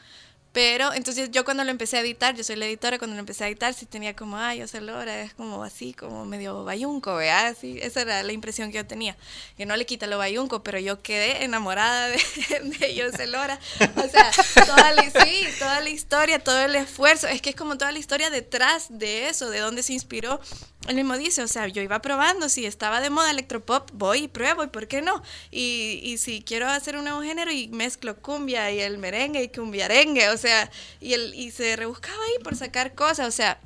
pero 0.53 0.93
entonces 0.93 1.31
yo 1.31 1.43
cuando 1.43 1.63
lo 1.63 1.71
empecé 1.71 1.97
a 1.97 2.01
editar, 2.01 2.35
yo 2.35 2.43
soy 2.43 2.55
la 2.55 2.67
editora, 2.67 2.99
cuando 2.99 3.15
lo 3.15 3.19
empecé 3.19 3.43
a 3.43 3.47
editar 3.47 3.73
sí 3.73 3.87
tenía 3.87 4.15
como, 4.15 4.37
ay, 4.37 4.61
José 4.61 4.81
Lora 4.81 5.23
es 5.23 5.33
como 5.33 5.63
así, 5.63 5.93
como 5.93 6.25
medio 6.25 6.63
bayunco, 6.63 7.15
¿verdad? 7.15 7.47
Así, 7.47 7.79
esa 7.81 8.01
era 8.01 8.21
la 8.21 8.31
impresión 8.33 8.71
que 8.71 8.77
yo 8.77 8.85
tenía. 8.85 9.17
Que 9.57 9.65
no 9.65 9.75
le 9.75 9.87
quita 9.87 10.05
lo 10.05 10.19
bayunco, 10.19 10.61
pero 10.61 10.77
yo 10.77 11.01
quedé 11.01 11.43
enamorada 11.43 12.07
de, 12.07 12.19
de 13.17 13.27
Lora. 13.27 13.59
O 13.95 14.07
sea, 14.07 14.31
toda 14.65 14.93
sí, 15.25 15.47
toda 15.57 15.81
la 15.81 15.89
historia, 15.89 16.37
todo 16.37 16.59
el 16.59 16.75
esfuerzo, 16.75 17.27
es 17.27 17.41
que 17.41 17.49
es 17.49 17.55
como 17.55 17.75
toda 17.75 17.91
la 17.91 17.97
historia 17.97 18.29
detrás 18.29 18.87
de 18.89 19.29
eso, 19.29 19.49
de 19.49 19.57
dónde 19.57 19.81
se 19.81 19.93
inspiró. 19.93 20.39
Él 20.87 20.95
mismo 20.95 21.17
dice, 21.17 21.41
o 21.41 21.47
sea, 21.47 21.67
yo 21.67 21.81
iba 21.81 22.01
probando, 22.01 22.49
si 22.49 22.65
estaba 22.65 22.99
de 22.99 23.09
moda 23.09 23.31
electropop, 23.31 23.89
voy 23.93 24.23
y 24.23 24.27
pruebo, 24.27 24.63
¿y 24.63 24.67
por 24.67 24.87
qué 24.87 25.01
no? 25.01 25.23
Y, 25.49 26.01
y 26.03 26.17
si 26.17 26.41
quiero 26.41 26.67
hacer 26.67 26.97
un 26.97 27.05
nuevo 27.05 27.21
género 27.21 27.51
y 27.51 27.69
mezclo 27.69 28.17
cumbia 28.17 28.69
y 28.71 28.81
el 28.81 28.97
merengue 28.97 29.41
y 29.43 29.47
cumbiarengue, 29.47 30.29
o 30.29 30.37
sea, 30.37 30.69
y, 30.99 31.13
el, 31.13 31.33
y 31.35 31.51
se 31.51 31.75
rebuscaba 31.77 32.21
ahí 32.23 32.43
por 32.43 32.55
sacar 32.57 32.95
cosas, 32.95 33.27
o 33.27 33.31
sea, 33.31 33.59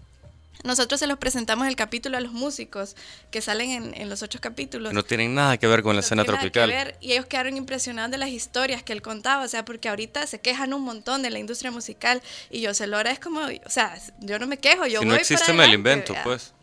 nosotros 0.64 1.00
se 1.00 1.08
los 1.08 1.18
presentamos 1.18 1.68
el 1.68 1.76
capítulo 1.76 2.18
a 2.18 2.20
los 2.20 2.34
músicos 2.34 2.96
que 3.32 3.42
salen 3.42 3.94
en, 3.96 4.10
los 4.10 4.24
ocho 4.24 4.40
capítulos. 4.42 4.94
No 4.94 5.04
tienen 5.04 5.36
nada 5.36 5.58
que 5.58 5.68
ver 5.68 5.84
con 5.84 5.96
la 5.96 6.02
escena 6.02 6.24
tropical. 6.24 6.96
y 7.00 7.14
ellos 7.14 7.26
quedaron 7.26 7.58
impresionados 7.58 8.12
de 8.12 8.18
las 8.18 8.30
historias 8.30 8.84
que 8.84 8.94
él 8.94 9.02
contaba, 9.02 9.44
o 9.44 9.48
sea, 9.48 9.66
porque 9.66 9.90
ahorita 9.90 10.26
se 10.28 10.40
quejan 10.40 10.74
un 10.74 10.84
montón 10.84 11.22
de 11.22 11.30
la 11.30 11.40
industria 11.40 11.72
musical 11.72 12.22
y 12.50 12.62
yo 12.62 12.74
se 12.74 12.88
Lora 12.88 13.12
es 13.12 13.20
como, 13.20 13.42
o 13.42 13.70
sea, 13.70 13.98
yo 14.20 14.40
no 14.40 14.48
me 14.48 14.58
quejo, 14.58 14.86
yo 14.86 15.00
si 15.00 15.06
no 15.06 15.16
existe 15.16 15.54
me 15.54 15.68
lo 15.68 15.74
invento, 15.74 16.16
pues. 16.24 16.54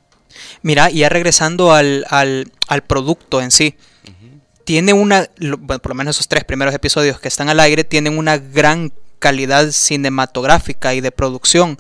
Mira, 0.62 0.90
y 0.90 0.98
ya 0.98 1.08
regresando 1.08 1.72
al, 1.72 2.06
al, 2.08 2.50
al 2.68 2.82
producto 2.82 3.40
en 3.40 3.50
sí, 3.50 3.76
tiene 4.64 4.92
una, 4.92 5.28
por 5.66 5.88
lo 5.88 5.94
menos 5.94 6.16
esos 6.16 6.28
tres 6.28 6.44
primeros 6.44 6.74
episodios 6.74 7.20
que 7.20 7.28
están 7.28 7.48
al 7.48 7.60
aire, 7.60 7.84
tienen 7.84 8.18
una 8.18 8.38
gran 8.38 8.92
calidad 9.18 9.70
cinematográfica 9.70 10.94
y 10.94 11.00
de 11.00 11.12
producción. 11.12 11.78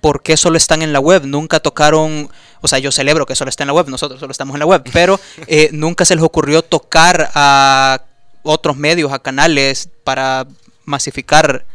¿Por 0.00 0.22
qué 0.22 0.36
solo 0.36 0.56
están 0.56 0.82
en 0.82 0.92
la 0.92 1.00
web? 1.00 1.24
Nunca 1.24 1.60
tocaron, 1.60 2.30
o 2.60 2.68
sea, 2.68 2.78
yo 2.78 2.92
celebro 2.92 3.26
que 3.26 3.34
solo 3.34 3.48
está 3.48 3.64
en 3.64 3.68
la 3.68 3.72
web, 3.72 3.88
nosotros 3.88 4.20
solo 4.20 4.30
estamos 4.30 4.54
en 4.54 4.60
la 4.60 4.66
web, 4.66 4.82
pero 4.92 5.20
eh, 5.46 5.70
nunca 5.72 6.04
se 6.04 6.14
les 6.14 6.24
ocurrió 6.24 6.62
tocar 6.62 7.30
a 7.34 8.02
otros 8.42 8.76
medios, 8.76 9.12
a 9.12 9.18
canales 9.18 9.90
para 10.04 10.46
masificar 10.84 11.66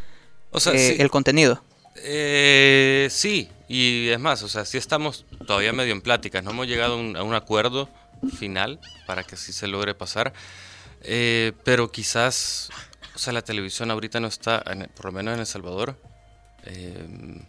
O 0.52 0.60
sea, 0.60 0.74
eh, 0.74 0.96
sí. 0.96 1.02
el 1.02 1.12
contenido. 1.12 1.62
Eh, 1.98 3.08
sí, 3.12 3.50
y 3.68 4.10
es 4.10 4.20
más, 4.20 4.42
o 4.44 4.50
sea, 4.50 4.66
sí 4.66 4.78
estamos 4.78 5.26
todavía 5.46 5.74
medio 5.74 5.94
en 5.94 6.02
pláticas, 6.02 6.44
no 6.44 6.52
hemos 6.52 6.68
llegado 6.68 6.94
a 6.96 7.24
un, 7.24 7.34
acuerdo 7.34 7.90
final 8.38 8.80
para 9.06 9.24
que 9.24 9.36
sí 9.38 9.52
se 9.54 9.68
logre 9.68 9.94
pasar, 9.94 10.34
Eh, 11.06 11.52
pero 11.66 11.92
quizás, 11.92 12.70
o 13.14 13.20
sea, 13.20 13.34
la 13.34 13.42
televisión 13.42 13.92
ahorita 13.92 14.22
no 14.22 14.28
está, 14.28 14.64
en- 14.66 14.90
por 14.96 15.08
lo 15.08 15.12
menos 15.12 15.34
en 15.34 15.42
El 15.42 15.46
Salvador, 15.46 16.00
eh, 16.64 17.42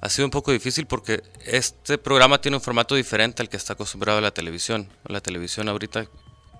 ha 0.00 0.08
sido 0.08 0.24
un 0.24 0.30
poco 0.30 0.50
difícil 0.50 0.86
porque 0.86 1.22
este 1.44 1.98
programa 1.98 2.40
tiene 2.40 2.56
un 2.56 2.62
formato 2.62 2.94
diferente 2.94 3.42
al 3.42 3.50
que 3.50 3.58
está 3.58 3.74
acostumbrado 3.74 4.18
la 4.22 4.30
televisión. 4.30 4.88
La 5.04 5.20
televisión 5.20 5.68
ahorita 5.68 6.06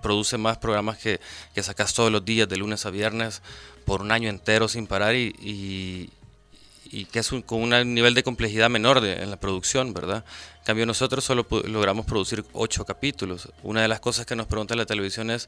produce 0.03 0.37
más 0.37 0.59
programas 0.59 0.99
que, 0.99 1.19
que 1.55 1.63
sacas 1.63 1.91
todos 1.95 2.11
los 2.11 2.23
días, 2.23 2.47
de 2.47 2.57
lunes 2.57 2.85
a 2.85 2.91
viernes, 2.91 3.41
por 3.85 4.01
un 4.01 4.11
año 4.11 4.29
entero 4.29 4.67
sin 4.67 4.85
parar 4.85 5.15
y- 5.15 6.11
y 6.91 7.05
que 7.05 7.19
es 7.19 7.31
un- 7.31 7.41
con 7.41 7.61
un 7.61 7.93
nivel 7.93 8.13
de 8.13 8.23
complejidad 8.23 8.69
menor 8.69 8.99
de- 9.01 9.21
en 9.23 9.29
la 9.31 9.39
producción, 9.39 9.93
¿verdad? 9.93 10.25
En 10.59 10.63
cambio 10.65 10.85
nosotros 10.85 11.23
solo 11.23 11.47
logramos 11.65 12.05
producir 12.05 12.43
ocho 12.53 12.85
capítulos. 12.85 13.49
Una 13.63 13.81
de 13.81 13.87
las 13.87 13.99
cosas 13.99 14.25
que 14.25 14.35
nos 14.35 14.47
pregunta 14.47 14.75
la 14.75 14.85
televisión 14.85 15.31
es, 15.31 15.47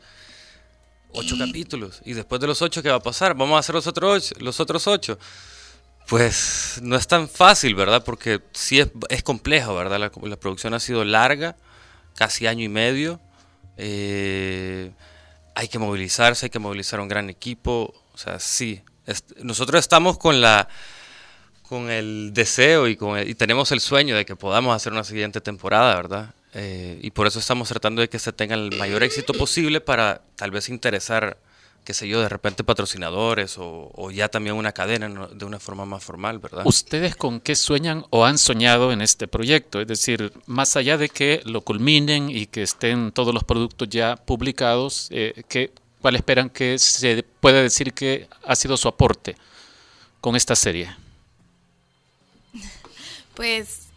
ocho 1.11 1.35
capítulos, 1.37 2.01
y 2.05 2.13
después 2.13 2.41
de 2.41 2.47
los 2.47 2.61
ocho, 2.61 2.81
¿qué 2.81 2.89
va 2.89 2.95
a 2.95 2.99
pasar? 3.03 3.35
¿Vamos 3.35 3.55
a 3.57 3.59
hacer 3.59 3.75
los 3.75 3.85
otros 3.87 4.15
ocho? 4.31 4.35
Los 4.39 4.59
otros 4.59 4.87
ocho? 4.87 5.19
Pues 6.07 6.79
no 6.81 6.95
es 6.95 7.07
tan 7.07 7.29
fácil, 7.29 7.75
¿verdad? 7.75 8.03
Porque 8.03 8.41
sí 8.53 8.79
es, 8.79 8.89
es 9.09 9.23
complejo, 9.23 9.73
¿verdad? 9.75 9.99
La, 9.99 10.11
la 10.27 10.35
producción 10.37 10.73
ha 10.73 10.79
sido 10.79 11.05
larga, 11.05 11.55
casi 12.15 12.45
año 12.47 12.63
y 12.63 12.69
medio. 12.69 13.21
Eh, 13.77 14.91
hay 15.55 15.67
que 15.67 15.79
movilizarse, 15.79 16.47
hay 16.47 16.49
que 16.49 16.59
movilizar 16.59 16.99
un 16.99 17.07
gran 17.07 17.29
equipo. 17.29 17.93
O 18.13 18.17
sea, 18.17 18.39
sí. 18.39 18.81
es- 19.05 19.23
nosotros 19.41 19.79
estamos 19.79 20.17
con 20.17 20.41
la 20.41 20.67
con 21.67 21.89
el 21.89 22.31
deseo 22.33 22.87
y, 22.87 22.95
con 22.95 23.19
y 23.27 23.33
tenemos 23.35 23.71
el 23.71 23.79
sueño 23.79 24.15
de 24.15 24.25
que 24.25 24.35
podamos 24.35 24.75
hacer 24.75 24.91
una 24.93 25.03
siguiente 25.03 25.41
temporada, 25.41 25.95
¿verdad? 25.95 26.33
Eh, 26.53 26.99
y 27.01 27.09
por 27.11 27.25
eso 27.25 27.39
estamos 27.39 27.67
tratando 27.69 28.01
de 28.01 28.09
que 28.09 28.19
se 28.19 28.31
tenga 28.31 28.53
el 28.55 28.75
mayor 28.77 29.01
éxito 29.03 29.33
posible 29.33 29.81
para 29.81 30.21
tal 30.35 30.51
vez 30.51 30.69
interesar, 30.69 31.37
qué 31.83 31.95
sé 31.95 32.07
yo, 32.07 32.21
de 32.21 32.29
repente 32.29 32.63
patrocinadores 32.63 33.55
o, 33.57 34.11
ya 34.11 34.29
también 34.29 34.55
una 34.55 34.71
cadena 34.71 35.27
de 35.33 35.45
una 35.45 35.59
forma 35.59 35.85
más 35.85 36.03
formal, 36.03 36.37
¿verdad? 36.37 36.67
¿Ustedes 36.67 37.15
con 37.15 37.39
qué 37.39 37.55
sueñan 37.55 38.05
o 38.11 38.23
han 38.23 38.37
soñado 38.37 38.91
en 38.91 39.01
este 39.01 39.27
proyecto? 39.27 39.81
Es 39.81 39.87
decir, 39.87 40.31
más 40.45 40.75
allá 40.77 40.97
de 40.97 41.09
que 41.09 41.41
lo 41.45 41.61
culminen 41.61 42.29
y 42.29 42.45
que 42.45 42.61
estén 42.61 43.11
todos 43.11 43.33
los 43.33 43.43
productos 43.43 43.89
ya 43.89 44.15
publicados, 44.15 45.07
eh, 45.09 45.43
¿qué- 45.49 45.71
¿cuál 46.01 46.15
esperan 46.17 46.49
que 46.51 46.77
se 46.77 47.23
pueda 47.39 47.63
decir 47.63 47.93
que 47.93 48.27
ha 48.45 48.55
sido 48.55 48.77
su 48.77 48.87
aporte 48.87 49.35
con 50.21 50.35
esta 50.35 50.55
serie? 50.55 50.95
Pues 53.35 53.87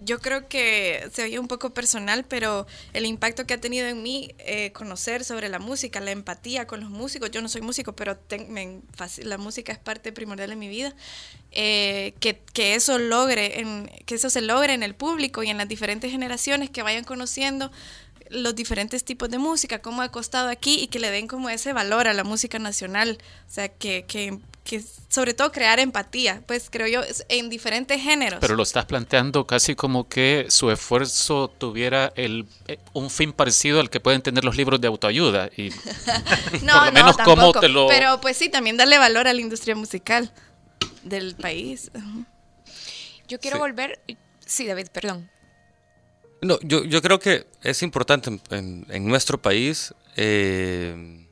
yo 0.00 0.18
creo 0.20 0.48
que 0.48 1.08
se 1.12 1.22
oye 1.22 1.38
un 1.38 1.46
poco 1.46 1.70
personal, 1.70 2.24
pero 2.24 2.66
el 2.92 3.06
impacto 3.06 3.46
que 3.46 3.54
ha 3.54 3.60
tenido 3.60 3.86
en 3.86 4.02
mí 4.02 4.34
eh, 4.38 4.72
conocer 4.72 5.24
sobre 5.24 5.48
la 5.48 5.60
música, 5.60 6.00
la 6.00 6.10
empatía 6.10 6.66
con 6.66 6.80
los 6.80 6.90
músicos. 6.90 7.30
Yo 7.30 7.40
no 7.40 7.48
soy 7.48 7.60
músico, 7.62 7.94
pero 7.94 8.16
ten- 8.16 8.52
me 8.52 8.80
la 9.24 9.38
música 9.38 9.72
es 9.72 9.78
parte 9.78 10.12
primordial 10.12 10.50
de 10.50 10.56
mi 10.56 10.68
vida. 10.68 10.94
Eh, 11.52 12.14
que, 12.20 12.40
que 12.52 12.74
eso 12.74 12.98
logre, 12.98 13.60
en, 13.60 13.88
que 14.06 14.16
eso 14.16 14.30
se 14.30 14.40
logre 14.40 14.72
en 14.74 14.82
el 14.82 14.94
público 14.94 15.42
y 15.44 15.50
en 15.50 15.58
las 15.58 15.68
diferentes 15.68 16.10
generaciones 16.10 16.70
que 16.70 16.82
vayan 16.82 17.04
conociendo 17.04 17.70
los 18.30 18.54
diferentes 18.54 19.04
tipos 19.04 19.28
de 19.30 19.38
música, 19.38 19.80
cómo 19.82 20.00
ha 20.02 20.10
costado 20.10 20.48
aquí 20.48 20.80
y 20.80 20.86
que 20.88 20.98
le 20.98 21.10
den 21.10 21.26
como 21.28 21.50
ese 21.50 21.72
valor 21.74 22.08
a 22.08 22.14
la 22.14 22.24
música 22.24 22.58
nacional. 22.58 23.18
O 23.48 23.52
sea, 23.52 23.68
que, 23.68 24.04
que, 24.06 24.38
que 24.64 24.80
sobre 25.08 25.34
todo 25.34 25.50
crear 25.50 25.80
empatía, 25.80 26.42
pues 26.46 26.68
creo 26.70 26.86
yo, 26.86 27.00
en 27.28 27.50
diferentes 27.50 28.00
géneros. 28.00 28.38
Pero 28.40 28.54
lo 28.54 28.62
estás 28.62 28.84
planteando 28.86 29.46
casi 29.46 29.74
como 29.74 30.08
que 30.08 30.46
su 30.50 30.70
esfuerzo 30.70 31.48
tuviera 31.58 32.12
el, 32.16 32.46
eh, 32.68 32.78
un 32.92 33.10
fin 33.10 33.32
parecido 33.32 33.80
al 33.80 33.90
que 33.90 33.98
pueden 34.00 34.22
tener 34.22 34.44
los 34.44 34.56
libros 34.56 34.80
de 34.80 34.86
autoayuda. 34.88 35.50
Y 35.56 35.70
No, 36.62 36.74
por 36.74 36.84
lo 36.84 36.84
no, 36.86 36.92
menos 36.92 37.16
cómo 37.16 37.34
tampoco. 37.36 37.60
te 37.60 37.68
lo- 37.68 37.88
Pero 37.88 38.20
pues 38.20 38.36
sí, 38.36 38.48
también 38.48 38.76
darle 38.76 38.98
valor 38.98 39.26
a 39.26 39.34
la 39.34 39.40
industria 39.40 39.74
musical 39.74 40.32
del 41.02 41.34
país. 41.34 41.90
Yo 43.28 43.40
quiero 43.40 43.56
Sí. 43.56 43.60
volver. 43.60 44.00
Sí, 44.46 44.66
David, 44.66 44.88
perdón. 44.92 45.28
No, 46.40 46.58
yo, 46.62 46.84
yo 46.84 47.02
creo 47.02 47.18
que 47.18 47.46
es 47.62 47.82
importante 47.82 48.30
en, 48.30 48.40
en- 48.50 48.86
en 48.90 49.06
nuestro 49.06 49.40
país 49.42 49.92
eh, 50.16 51.26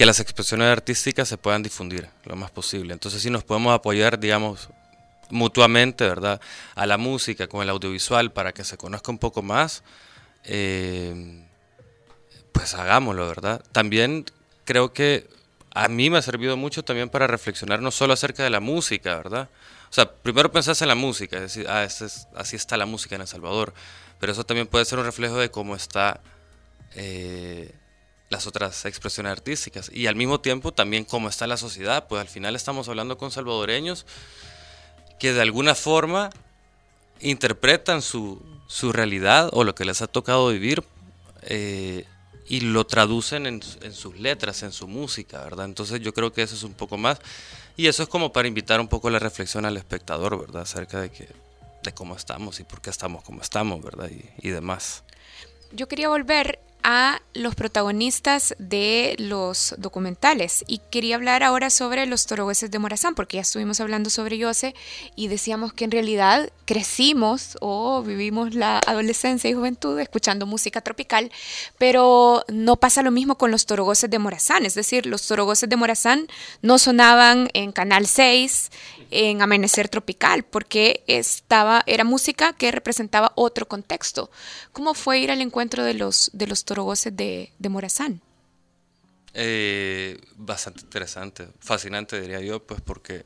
que 0.00 0.06
las 0.06 0.18
expresiones 0.18 0.66
artísticas 0.66 1.28
se 1.28 1.36
puedan 1.36 1.62
difundir 1.62 2.08
lo 2.24 2.34
más 2.34 2.50
posible. 2.50 2.94
Entonces, 2.94 3.20
si 3.20 3.28
nos 3.28 3.44
podemos 3.44 3.74
apoyar, 3.74 4.18
digamos, 4.18 4.70
mutuamente, 5.28 6.08
¿verdad? 6.08 6.40
A 6.74 6.86
la 6.86 6.96
música, 6.96 7.48
con 7.48 7.60
el 7.60 7.68
audiovisual, 7.68 8.32
para 8.32 8.52
que 8.52 8.64
se 8.64 8.78
conozca 8.78 9.12
un 9.12 9.18
poco 9.18 9.42
más, 9.42 9.82
eh, 10.44 11.44
pues 12.50 12.72
hagámoslo, 12.72 13.28
¿verdad? 13.28 13.62
También 13.72 14.24
creo 14.64 14.94
que 14.94 15.28
a 15.74 15.86
mí 15.88 16.08
me 16.08 16.16
ha 16.16 16.22
servido 16.22 16.56
mucho 16.56 16.82
también 16.82 17.10
para 17.10 17.26
reflexionar 17.26 17.82
no 17.82 17.90
solo 17.90 18.14
acerca 18.14 18.42
de 18.42 18.48
la 18.48 18.60
música, 18.60 19.16
¿verdad? 19.16 19.50
O 19.90 19.92
sea, 19.92 20.10
primero 20.10 20.50
pensás 20.50 20.80
en 20.80 20.88
la 20.88 20.94
música, 20.94 21.36
es 21.36 21.42
decir, 21.42 21.68
ah, 21.68 21.86
así 22.36 22.56
está 22.56 22.78
la 22.78 22.86
música 22.86 23.16
en 23.16 23.20
El 23.20 23.28
Salvador, 23.28 23.74
pero 24.18 24.32
eso 24.32 24.44
también 24.44 24.66
puede 24.66 24.86
ser 24.86 24.98
un 24.98 25.04
reflejo 25.04 25.36
de 25.36 25.50
cómo 25.50 25.76
está 25.76 26.22
eh, 26.94 27.74
las 28.30 28.46
otras 28.46 28.84
expresiones 28.86 29.32
artísticas 29.32 29.90
y 29.92 30.06
al 30.06 30.14
mismo 30.14 30.40
tiempo 30.40 30.72
también 30.72 31.04
cómo 31.04 31.28
está 31.28 31.46
la 31.46 31.56
sociedad, 31.56 32.06
pues 32.08 32.20
al 32.22 32.28
final 32.28 32.56
estamos 32.56 32.88
hablando 32.88 33.18
con 33.18 33.30
salvadoreños 33.30 34.06
que 35.18 35.32
de 35.32 35.42
alguna 35.42 35.74
forma 35.74 36.30
interpretan 37.20 38.00
su, 38.00 38.40
su 38.68 38.92
realidad 38.92 39.50
o 39.52 39.64
lo 39.64 39.74
que 39.74 39.84
les 39.84 40.00
ha 40.00 40.06
tocado 40.06 40.48
vivir 40.48 40.82
eh, 41.42 42.06
y 42.46 42.60
lo 42.60 42.86
traducen 42.86 43.46
en, 43.46 43.60
en 43.82 43.92
sus 43.92 44.18
letras, 44.18 44.62
en 44.62 44.72
su 44.72 44.88
música, 44.88 45.42
¿verdad? 45.42 45.66
Entonces 45.66 46.00
yo 46.00 46.14
creo 46.14 46.32
que 46.32 46.42
eso 46.42 46.54
es 46.54 46.62
un 46.62 46.74
poco 46.74 46.96
más. 46.96 47.18
Y 47.76 47.86
eso 47.86 48.02
es 48.02 48.08
como 48.08 48.32
para 48.32 48.48
invitar 48.48 48.80
un 48.80 48.88
poco 48.88 49.08
la 49.10 49.18
reflexión 49.18 49.64
al 49.64 49.76
espectador, 49.76 50.38
¿verdad? 50.38 50.62
Acerca 50.62 51.00
de, 51.00 51.10
que, 51.10 51.28
de 51.82 51.94
cómo 51.94 52.16
estamos 52.16 52.58
y 52.58 52.64
por 52.64 52.80
qué 52.80 52.90
estamos 52.90 53.22
como 53.22 53.40
estamos, 53.42 53.82
¿verdad? 53.82 54.10
Y, 54.10 54.48
y 54.48 54.50
demás. 54.50 55.04
Yo 55.72 55.86
quería 55.86 56.08
volver 56.08 56.58
a 56.82 57.20
los 57.34 57.54
protagonistas 57.54 58.54
de 58.58 59.14
los 59.18 59.74
documentales 59.78 60.64
y 60.66 60.80
quería 60.90 61.16
hablar 61.16 61.42
ahora 61.42 61.70
sobre 61.70 62.06
los 62.06 62.26
torohueses 62.26 62.70
de 62.70 62.78
Morazán, 62.78 63.14
porque 63.14 63.36
ya 63.36 63.42
estuvimos 63.42 63.80
hablando 63.80 64.10
sobre 64.10 64.38
Yose 64.38 64.74
y 65.16 65.28
decíamos 65.28 65.72
que 65.72 65.84
en 65.84 65.90
realidad 65.90 66.50
crecimos 66.64 67.56
o 67.60 68.02
vivimos 68.02 68.54
la 68.54 68.80
adolescencia 68.86 69.48
y 69.50 69.54
juventud 69.54 69.98
escuchando 69.98 70.46
música 70.46 70.80
tropical, 70.80 71.30
pero 71.78 72.44
no 72.48 72.76
pasa 72.76 73.02
lo 73.02 73.10
mismo 73.10 73.36
con 73.36 73.50
los 73.50 73.66
torogoces 73.66 74.10
de 74.10 74.18
Morazán, 74.18 74.66
es 74.66 74.74
decir, 74.74 75.06
los 75.06 75.26
torogoces 75.26 75.68
de 75.68 75.76
Morazán 75.76 76.26
no 76.62 76.78
sonaban 76.78 77.48
en 77.54 77.72
Canal 77.72 78.06
6, 78.06 78.70
en 79.10 79.42
Amanecer 79.42 79.88
Tropical, 79.88 80.44
porque 80.44 81.02
estaba, 81.06 81.82
era 81.86 82.04
música 82.04 82.52
que 82.52 82.70
representaba 82.70 83.32
otro 83.34 83.66
contexto. 83.66 84.30
¿Cómo 84.72 84.94
fue 84.94 85.18
ir 85.18 85.30
al 85.30 85.40
encuentro 85.40 85.84
de 85.84 85.94
los, 85.94 86.30
de 86.32 86.46
los 86.46 86.64
torogoces 86.74 87.16
de, 87.16 87.50
de 87.58 87.68
Morazán? 87.68 88.20
Eh, 89.34 90.20
bastante 90.36 90.82
interesante, 90.82 91.48
fascinante 91.60 92.20
diría 92.20 92.40
yo, 92.40 92.60
pues 92.64 92.80
porque 92.80 93.24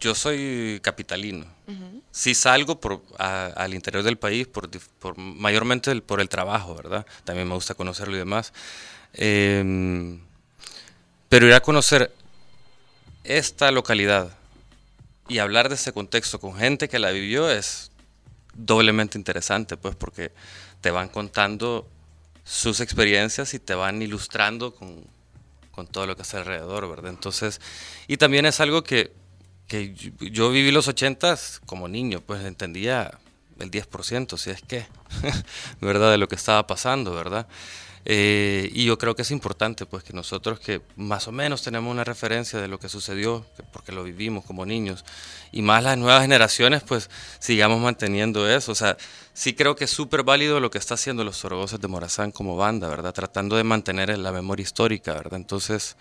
yo 0.00 0.14
soy 0.14 0.80
capitalino. 0.82 1.44
Sí 2.10 2.34
salgo 2.34 2.80
por, 2.80 3.02
a- 3.18 3.46
al 3.56 3.72
interior 3.74 4.02
del 4.02 4.16
país, 4.16 4.46
por, 4.46 4.68
mayormente 5.18 5.90
el- 5.90 6.02
por 6.02 6.20
el 6.20 6.28
trabajo, 6.28 6.74
¿verdad? 6.74 7.06
También 7.24 7.46
me 7.48 7.54
gusta 7.54 7.74
conocerlo 7.74 8.14
y 8.16 8.18
demás. 8.18 8.52
Em, 9.14 10.20
pero 11.28 11.46
ir 11.46 11.54
a 11.54 11.60
conocer 11.60 12.10
esta 13.24 13.70
localidad 13.70 14.36
y 15.28 15.38
hablar 15.38 15.68
de 15.68 15.74
ese 15.76 15.92
contexto 15.92 16.40
con 16.40 16.54
gente 16.56 16.88
que 16.88 16.98
la 16.98 17.10
vivió 17.10 17.50
es 17.50 17.90
doblemente 18.54 19.16
interesante, 19.16 19.76
pues 19.78 19.94
porque 19.96 20.32
te 20.82 20.90
van 20.90 21.08
contando 21.08 21.88
sus 22.44 22.80
experiencias 22.80 23.54
y 23.54 23.58
te 23.58 23.74
van 23.74 24.02
ilustrando 24.02 24.74
con, 24.74 25.04
con 25.70 25.86
todo 25.86 26.06
lo 26.06 26.16
que 26.16 26.22
está 26.22 26.38
alrededor, 26.38 26.90
¿verdad? 26.90 27.10
Entonces, 27.10 27.60
y 28.08 28.18
también 28.18 28.44
es 28.44 28.60
algo 28.60 28.84
que, 28.84 29.12
que 29.68 29.94
yo, 29.94 30.10
yo 30.18 30.50
viví 30.50 30.70
los 30.72 30.88
ochentas 30.88 31.62
como 31.64 31.88
niño, 31.88 32.20
pues 32.20 32.44
entendía 32.44 33.18
el 33.60 33.70
10%, 33.70 34.36
si 34.36 34.50
es 34.50 34.60
que, 34.62 34.84
¿verdad? 35.80 36.10
De 36.10 36.18
lo 36.18 36.28
que 36.28 36.34
estaba 36.34 36.66
pasando, 36.66 37.14
¿verdad? 37.14 37.46
Eh, 38.04 38.68
y 38.72 38.84
yo 38.86 38.98
creo 38.98 39.14
que 39.14 39.22
es 39.22 39.30
importante 39.30 39.86
pues 39.86 40.02
que 40.02 40.12
nosotros 40.12 40.58
que 40.58 40.82
más 40.96 41.28
o 41.28 41.32
menos 41.32 41.62
tenemos 41.62 41.90
una 41.92 42.02
referencia 42.02 42.60
de 42.60 42.66
lo 42.66 42.78
que 42.78 42.88
sucedió, 42.88 43.46
porque 43.72 43.92
lo 43.92 44.02
vivimos 44.02 44.44
como 44.44 44.66
niños, 44.66 45.04
y 45.52 45.62
más 45.62 45.84
las 45.84 45.96
nuevas 45.96 46.22
generaciones 46.22 46.82
pues 46.82 47.10
sigamos 47.38 47.80
manteniendo 47.80 48.48
eso. 48.50 48.72
O 48.72 48.74
sea, 48.74 48.96
sí 49.34 49.54
creo 49.54 49.76
que 49.76 49.84
es 49.84 49.90
súper 49.90 50.24
válido 50.24 50.58
lo 50.58 50.70
que 50.70 50.78
está 50.78 50.94
haciendo 50.94 51.22
los 51.24 51.38
Zorogoces 51.38 51.80
de 51.80 51.88
Morazán 51.88 52.32
como 52.32 52.56
banda, 52.56 52.88
¿verdad? 52.88 53.12
Tratando 53.12 53.56
de 53.56 53.64
mantener 53.64 54.16
la 54.18 54.32
memoria 54.32 54.64
histórica, 54.64 55.14
¿verdad? 55.14 55.36
Entonces, 55.36 55.96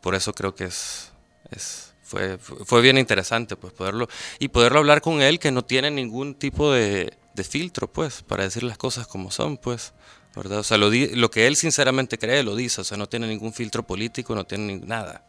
por 0.00 0.14
eso 0.14 0.32
creo 0.32 0.54
que 0.54 0.64
es, 0.64 1.12
es 1.50 1.94
fue, 2.02 2.38
fue 2.38 2.82
bien 2.82 2.98
interesante 2.98 3.56
pues 3.56 3.72
poderlo, 3.72 4.08
y 4.38 4.48
poderlo 4.48 4.78
hablar 4.78 5.00
con 5.00 5.22
él 5.22 5.38
que 5.38 5.50
no 5.50 5.64
tiene 5.64 5.90
ningún 5.90 6.34
tipo 6.34 6.72
de, 6.72 7.16
de 7.34 7.44
filtro 7.44 7.90
pues, 7.90 8.22
para 8.22 8.44
decir 8.44 8.62
las 8.62 8.78
cosas 8.78 9.06
como 9.06 9.30
son 9.30 9.56
pues. 9.56 9.92
¿Verdad? 10.34 10.58
O 10.58 10.64
sea, 10.64 10.78
lo, 10.78 10.90
lo, 10.90 11.30
que 11.30 11.46
él 11.46 11.56
sinceramente 11.56 12.18
cree 12.18 12.42
lo 12.42 12.56
dice, 12.56 12.80
o 12.80 12.84
sea, 12.84 12.96
no 12.96 13.08
tiene 13.08 13.26
ningún 13.26 13.52
filtro 13.52 13.82
político, 13.84 14.34
no 14.34 14.44
tiene 14.44 14.78
nada. 14.78 15.24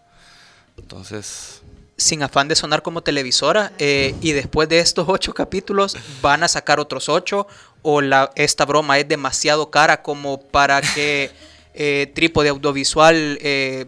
Entonces... 0.78 1.62
Sin 1.98 2.24
afán 2.24 2.50
de 2.50 2.58
sonar 2.58 2.82
como 2.82 3.04
televisora, 3.04 3.72
eh, 3.78 4.16
y 4.20 4.34
después 4.34 4.68
de 4.68 4.80
estos 4.80 5.08
ocho 5.08 5.34
capítulos, 5.34 5.96
¿van 6.22 6.44
a 6.44 6.50
sacar 6.50 6.78
otros 6.78 7.08
ocho? 7.08 7.48
¿O 7.84 8.02
la, 8.02 8.32
esta 8.36 8.66
broma 8.66 9.00
es 9.00 9.08
demasiado 9.08 9.72
cara 9.72 10.02
como 10.02 10.42
para 10.42 10.82
que 10.82 11.32
eh, 11.74 12.12
Trípode 12.14 12.50
Audiovisual 12.50 13.38
eh, 13.42 13.86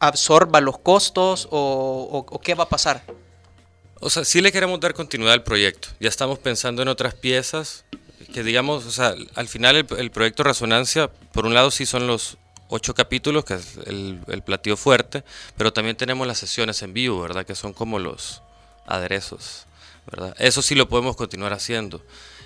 absorba 0.00 0.60
los 0.60 0.78
costos? 0.78 1.48
O, 1.50 2.26
o, 2.30 2.40
qué 2.40 2.54
va 2.54 2.64
a 2.64 2.68
pasar? 2.68 3.02
O 4.00 4.10
sea, 4.10 4.22
sí 4.26 4.42
le 4.42 4.52
queremos 4.52 4.78
dar 4.78 4.92
continuidad 4.92 5.32
al 5.32 5.42
proyecto. 5.42 5.88
Ya 5.98 6.10
estamos 6.10 6.38
pensando 6.38 6.82
en 6.82 6.88
otras 6.88 7.14
piezas 7.14 7.86
que 8.30 8.42
digamos, 8.42 8.86
o 8.86 8.90
sea, 8.90 9.14
al 9.34 9.48
final 9.48 9.76
el, 9.76 10.10
proyecto 10.10 10.42
Resonancia, 10.42 11.10
por 11.32 11.46
un 11.46 11.54
lado 11.54 11.70
sí 11.70 11.86
son 11.86 12.06
los 12.06 12.38
ocho 12.68 12.94
capítulos, 12.94 13.44
que 13.44 13.54
es 13.54 13.76
el, 13.86 14.42
platillo 14.44 14.76
fuerte, 14.76 15.24
pero 15.56 15.72
también 15.72 15.96
tenemos 15.96 16.26
las 16.26 16.38
sesiones 16.38 16.82
en 16.82 16.92
vivo, 16.92 17.20
¿verdad? 17.20 17.44
Que 17.44 17.54
son 17.54 17.72
como 17.72 17.98
los 17.98 18.42
aderezos, 18.86 19.66
¿verdad? 20.10 20.34
Eso 20.38 20.62
sí 20.62 20.74
lo 20.74 20.88
podemos 20.88 21.16
continuar 21.16 21.52
haciendo. 21.52 22.02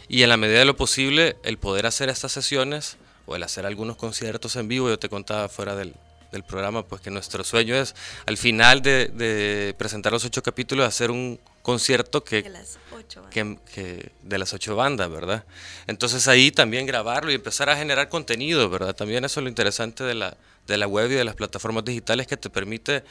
Y 0.08 0.22
en 0.22 0.28
la 0.28 0.36
medida 0.36 0.58
de 0.58 0.64
lo 0.64 0.76
posible, 0.76 1.36
el 1.44 1.58
poder 1.58 1.86
hacer 1.86 2.08
estas 2.08 2.32
sesiones 2.32 2.96
o 3.26 3.36
el 3.36 3.42
hacer 3.42 3.66
algunos 3.66 3.96
conciertos 3.96 4.56
en 4.56 4.68
vivo, 4.68 4.88
yo 4.88 4.98
te 4.98 5.08
contaba 5.08 5.48
fuera 5.48 5.74
del, 5.74 5.94
del 6.32 6.42
programa, 6.42 6.84
pues 6.84 7.00
que 7.00 7.10
nuestro 7.10 7.44
sueño 7.44 7.74
es 7.74 7.94
al 8.26 8.36
final 8.36 8.82
de, 8.82 9.08
de 9.08 9.74
presentar 9.78 10.12
los 10.12 10.24
ocho 10.24 10.42
capítulos, 10.42 10.86
hacer 10.86 11.10
un 11.10 11.38
concierto 11.64 12.22
que 12.22 12.42
de 12.42 12.50
las 12.50 12.78
ocho 12.92 13.24
que, 13.30 14.12
de 14.22 14.38
las 14.38 14.52
ocho 14.52 14.76
bandas, 14.76 15.10
¿verdad? 15.10 15.46
Entonces 15.86 16.28
ahí 16.28 16.50
también 16.50 16.84
grabarlo 16.84 17.32
y 17.32 17.34
empezar 17.36 17.70
a 17.70 17.76
generar 17.76 18.10
contenido, 18.10 18.68
¿verdad? 18.68 18.94
También 18.94 19.24
eso 19.24 19.40
es 19.40 19.44
lo 19.44 19.48
interesante 19.48 20.04
de 20.04 20.12
la, 20.12 20.36
de 20.66 20.76
la 20.76 20.86
web 20.86 21.10
y 21.10 21.14
de 21.14 21.24
las 21.24 21.34
plataformas 21.34 21.82
digitales 21.82 22.26
que 22.26 22.36
te 22.36 22.50
permite 22.50 23.02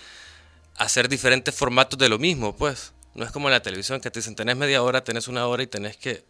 hacer 0.78 1.10
diferentes 1.10 1.56
formatos 1.56 1.98
de 1.98 2.08
lo 2.10 2.20
mismo, 2.20 2.56
pues. 2.56 2.94
No 3.16 3.26
es 3.26 3.32
como 3.32 3.48
en 3.48 3.54
la 3.54 3.64
televisión 3.64 4.00
que 4.00 4.12
te 4.12 4.20
dicen, 4.20 4.36
tenés 4.36 4.56
media 4.56 4.84
hora, 4.84 5.04
tenés 5.04 5.28
una 5.28 5.48
hora 5.48 5.64
y 5.64 5.68
tenés 5.68 5.98
que 5.98 6.24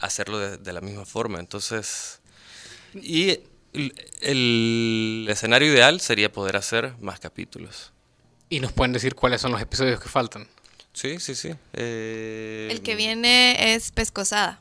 hacerlo 0.00 0.38
de, 0.38 0.58
de 0.58 0.72
la 0.74 0.82
misma 0.82 1.06
forma. 1.06 1.40
Entonces, 1.40 2.20
y 2.92 3.40
el 4.20 5.26
escenario 5.30 5.72
ideal 5.72 6.02
sería 6.02 6.30
poder 6.30 6.58
hacer 6.58 6.92
más 7.00 7.18
capítulos. 7.18 7.92
¿Y 8.50 8.60
nos 8.60 8.72
pueden 8.72 8.92
decir 8.92 9.14
cuáles 9.14 9.40
son 9.40 9.52
los 9.52 9.62
episodios 9.62 10.00
que 10.00 10.10
faltan? 10.10 10.46
Sí, 10.98 11.20
sí, 11.20 11.36
sí. 11.36 11.54
Eh, 11.74 12.68
el 12.72 12.82
que 12.82 12.96
viene 12.96 13.74
es 13.74 13.92
Pescosada. 13.92 14.60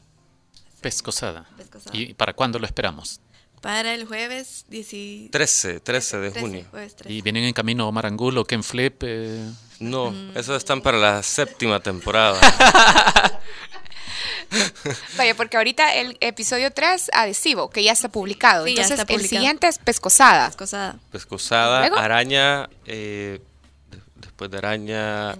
Pescosada. 0.82 1.48
¿Y 1.92 2.14
para 2.14 2.34
cuándo 2.34 2.60
lo 2.60 2.68
esperamos? 2.68 3.22
Para 3.60 3.96
el 3.96 4.06
jueves 4.06 4.66
13, 4.70 5.80
13 5.80 6.18
de 6.20 6.40
junio. 6.40 6.66
¿Y 7.06 7.24
vienen 7.24 7.44
en 7.44 7.54
camino 7.54 7.88
Omar 7.88 8.06
Angulo, 8.06 8.46
Ken 8.46 8.64
Flip? 8.64 9.02
Eh? 9.02 9.50
No, 9.80 10.12
mm. 10.12 10.38
esos 10.38 10.56
están 10.58 10.84
para 10.84 11.00
la 11.00 11.24
séptima 11.24 11.80
temporada. 11.80 12.40
Vaya, 15.18 15.36
porque 15.36 15.58
ahorita 15.58 15.96
el 15.96 16.18
episodio 16.22 16.72
3, 16.72 17.10
adhesivo, 17.14 17.72
que 17.72 17.84
ya 17.84 17.94
está 17.94 18.10
publicado. 18.10 18.68
Entonces, 18.68 19.04
el 19.08 19.28
siguiente 19.28 19.68
es 19.68 19.80
Pescosada. 19.80 20.48
Pescosada. 20.48 21.00
Pescosada, 21.12 21.86
araña, 21.86 22.70
eh, 22.86 23.42
después 24.38 24.52
de 24.52 24.58
Araña, 24.60 25.36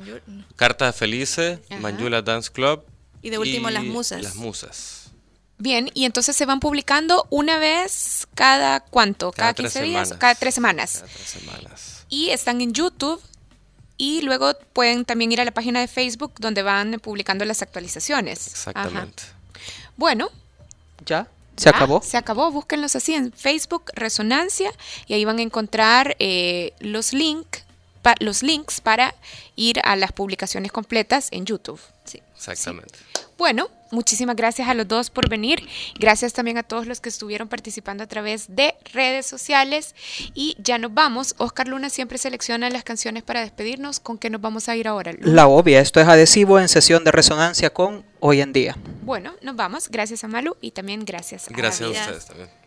Carta 0.56 0.92
Felice, 0.92 1.60
Manjula 1.80 2.24
Dance 2.24 2.50
Club. 2.52 2.84
Y 3.22 3.30
de 3.30 3.38
último 3.38 3.70
Las 3.70 3.84
Musas. 3.84 4.24
Las 4.24 4.36
Musas. 4.36 5.12
Bien, 5.60 5.92
y 5.94 6.06
entonces 6.06 6.36
se 6.36 6.48
van 6.48 6.60
publicando 6.60 7.28
una 7.30 7.60
vez 7.60 8.28
cada 8.34 8.80
cuánto, 8.80 9.32
cada, 9.32 9.54
15 9.54 9.84
días, 9.84 10.14
cada 10.18 10.34
tres 10.34 10.56
semanas. 10.56 10.94
Cada 11.02 11.14
tres 11.14 11.28
semanas. 11.30 12.06
Y 12.10 12.30
están 12.30 12.60
en 12.62 12.74
YouTube 12.74 13.22
y 13.98 14.22
luego 14.22 14.54
pueden 14.74 15.06
también 15.06 15.32
ir 15.32 15.42
a 15.42 15.46
la 15.46 15.52
página 15.52 15.80
de 15.80 15.88
Facebook 15.88 16.34
donde 16.40 16.64
van 16.64 17.00
publicando 17.00 17.46
las 17.46 17.62
actualizaciones. 17.62 18.48
Exactamente. 18.48 19.24
Bueno. 19.96 20.30
¿Ya? 21.06 21.28
¿Se 21.56 21.70
acabó? 21.70 22.02
Se 22.04 22.18
acabó, 22.18 22.52
búsquenlos 22.52 22.96
así 22.96 23.14
en 23.14 23.32
Facebook, 23.32 23.92
Resonancia, 23.94 24.72
y 25.08 25.14
ahí 25.14 25.26
van 25.26 25.38
a 25.40 25.42
encontrar 25.44 26.16
eh, 26.20 26.74
los 26.80 27.14
links 27.14 27.67
los 28.20 28.44
links 28.44 28.82
para 28.82 29.16
ir 29.56 29.80
a 29.84 29.96
las 29.96 30.12
publicaciones 30.12 30.72
completas 30.72 31.28
en 31.32 31.46
YouTube. 31.46 31.80
Sí. 32.06 32.22
Exactamente. 32.36 33.00
Bueno, 33.38 33.70
muchísimas 33.92 34.36
gracias 34.36 34.68
a 34.68 34.74
los 34.74 34.88
dos 34.88 35.10
por 35.10 35.30
venir. 35.30 35.68
Gracias 36.00 36.34
también 36.34 36.58
a 36.58 36.64
todos 36.64 36.88
los 36.88 37.00
que 37.00 37.10
estuvieron 37.10 37.48
participando 37.48 38.04
a 38.04 38.08
través 38.08 38.56
de 38.56 38.76
redes 38.94 39.26
sociales. 39.28 39.94
Y 40.34 40.56
ya 40.60 40.78
nos 40.78 40.94
vamos. 40.94 41.36
Oscar 41.38 41.68
Luna 41.68 41.90
siempre 41.90 42.18
selecciona 42.18 42.70
las 42.70 42.84
canciones 42.84 43.24
para 43.24 43.42
despedirnos. 43.42 44.00
¿Con 44.00 44.18
qué 44.18 44.30
nos 44.30 44.42
vamos 44.42 44.70
a 44.70 44.76
ir 44.76 44.88
ahora? 44.88 45.14
La 45.20 45.48
obvia, 45.48 45.80
esto 45.82 46.00
es 46.00 46.08
adhesivo 46.08 46.60
en 46.60 46.68
sesión 46.68 47.04
de 47.04 47.12
resonancia 47.12 47.70
con 47.70 48.04
hoy 48.20 48.42
en 48.42 48.54
día. 48.54 48.76
Bueno, 49.04 49.34
nos 49.42 49.56
vamos. 49.56 49.90
Gracias 49.90 50.24
a 50.24 50.28
Malu 50.28 50.58
y 50.62 50.72
también 50.72 51.06
gracias 51.06 51.48
a 51.48 51.54
Gracias 51.54 51.90
a 51.90 51.92
ustedes 51.92 52.26
también. 52.26 52.67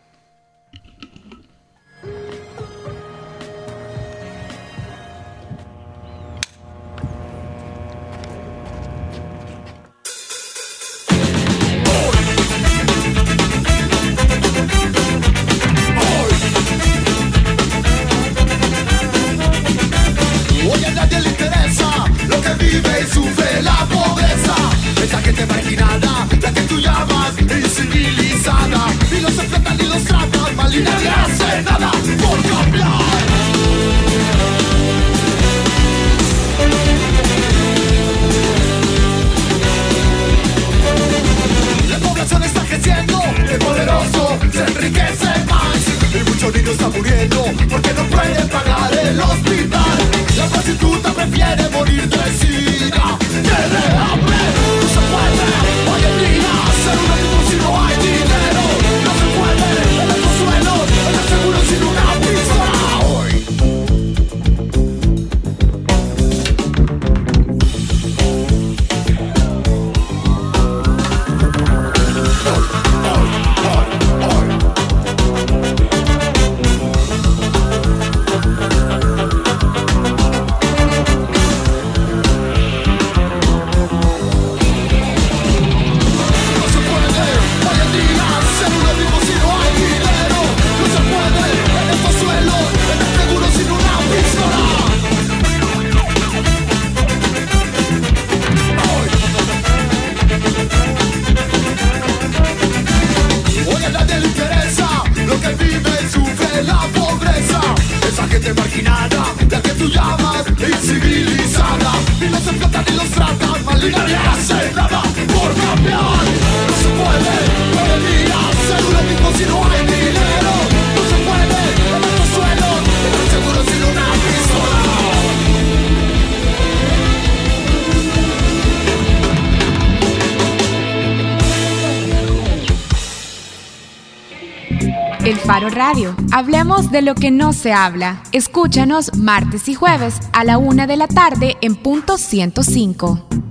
El 135.23 135.37
Faro 135.37 135.69
Radio. 135.69 136.15
Hablemos 136.31 136.91
de 136.91 137.01
lo 137.01 137.15
que 137.15 137.31
no 137.31 137.53
se 137.53 137.73
habla. 137.73 138.21
Escúchanos 138.31 139.15
martes 139.15 139.69
y 139.69 139.73
jueves 139.73 140.19
a 140.33 140.43
la 140.43 140.57
una 140.57 140.87
de 140.87 140.97
la 140.97 141.07
tarde 141.07 141.57
en 141.61 141.75
punto 141.75 142.17
105. 142.17 143.50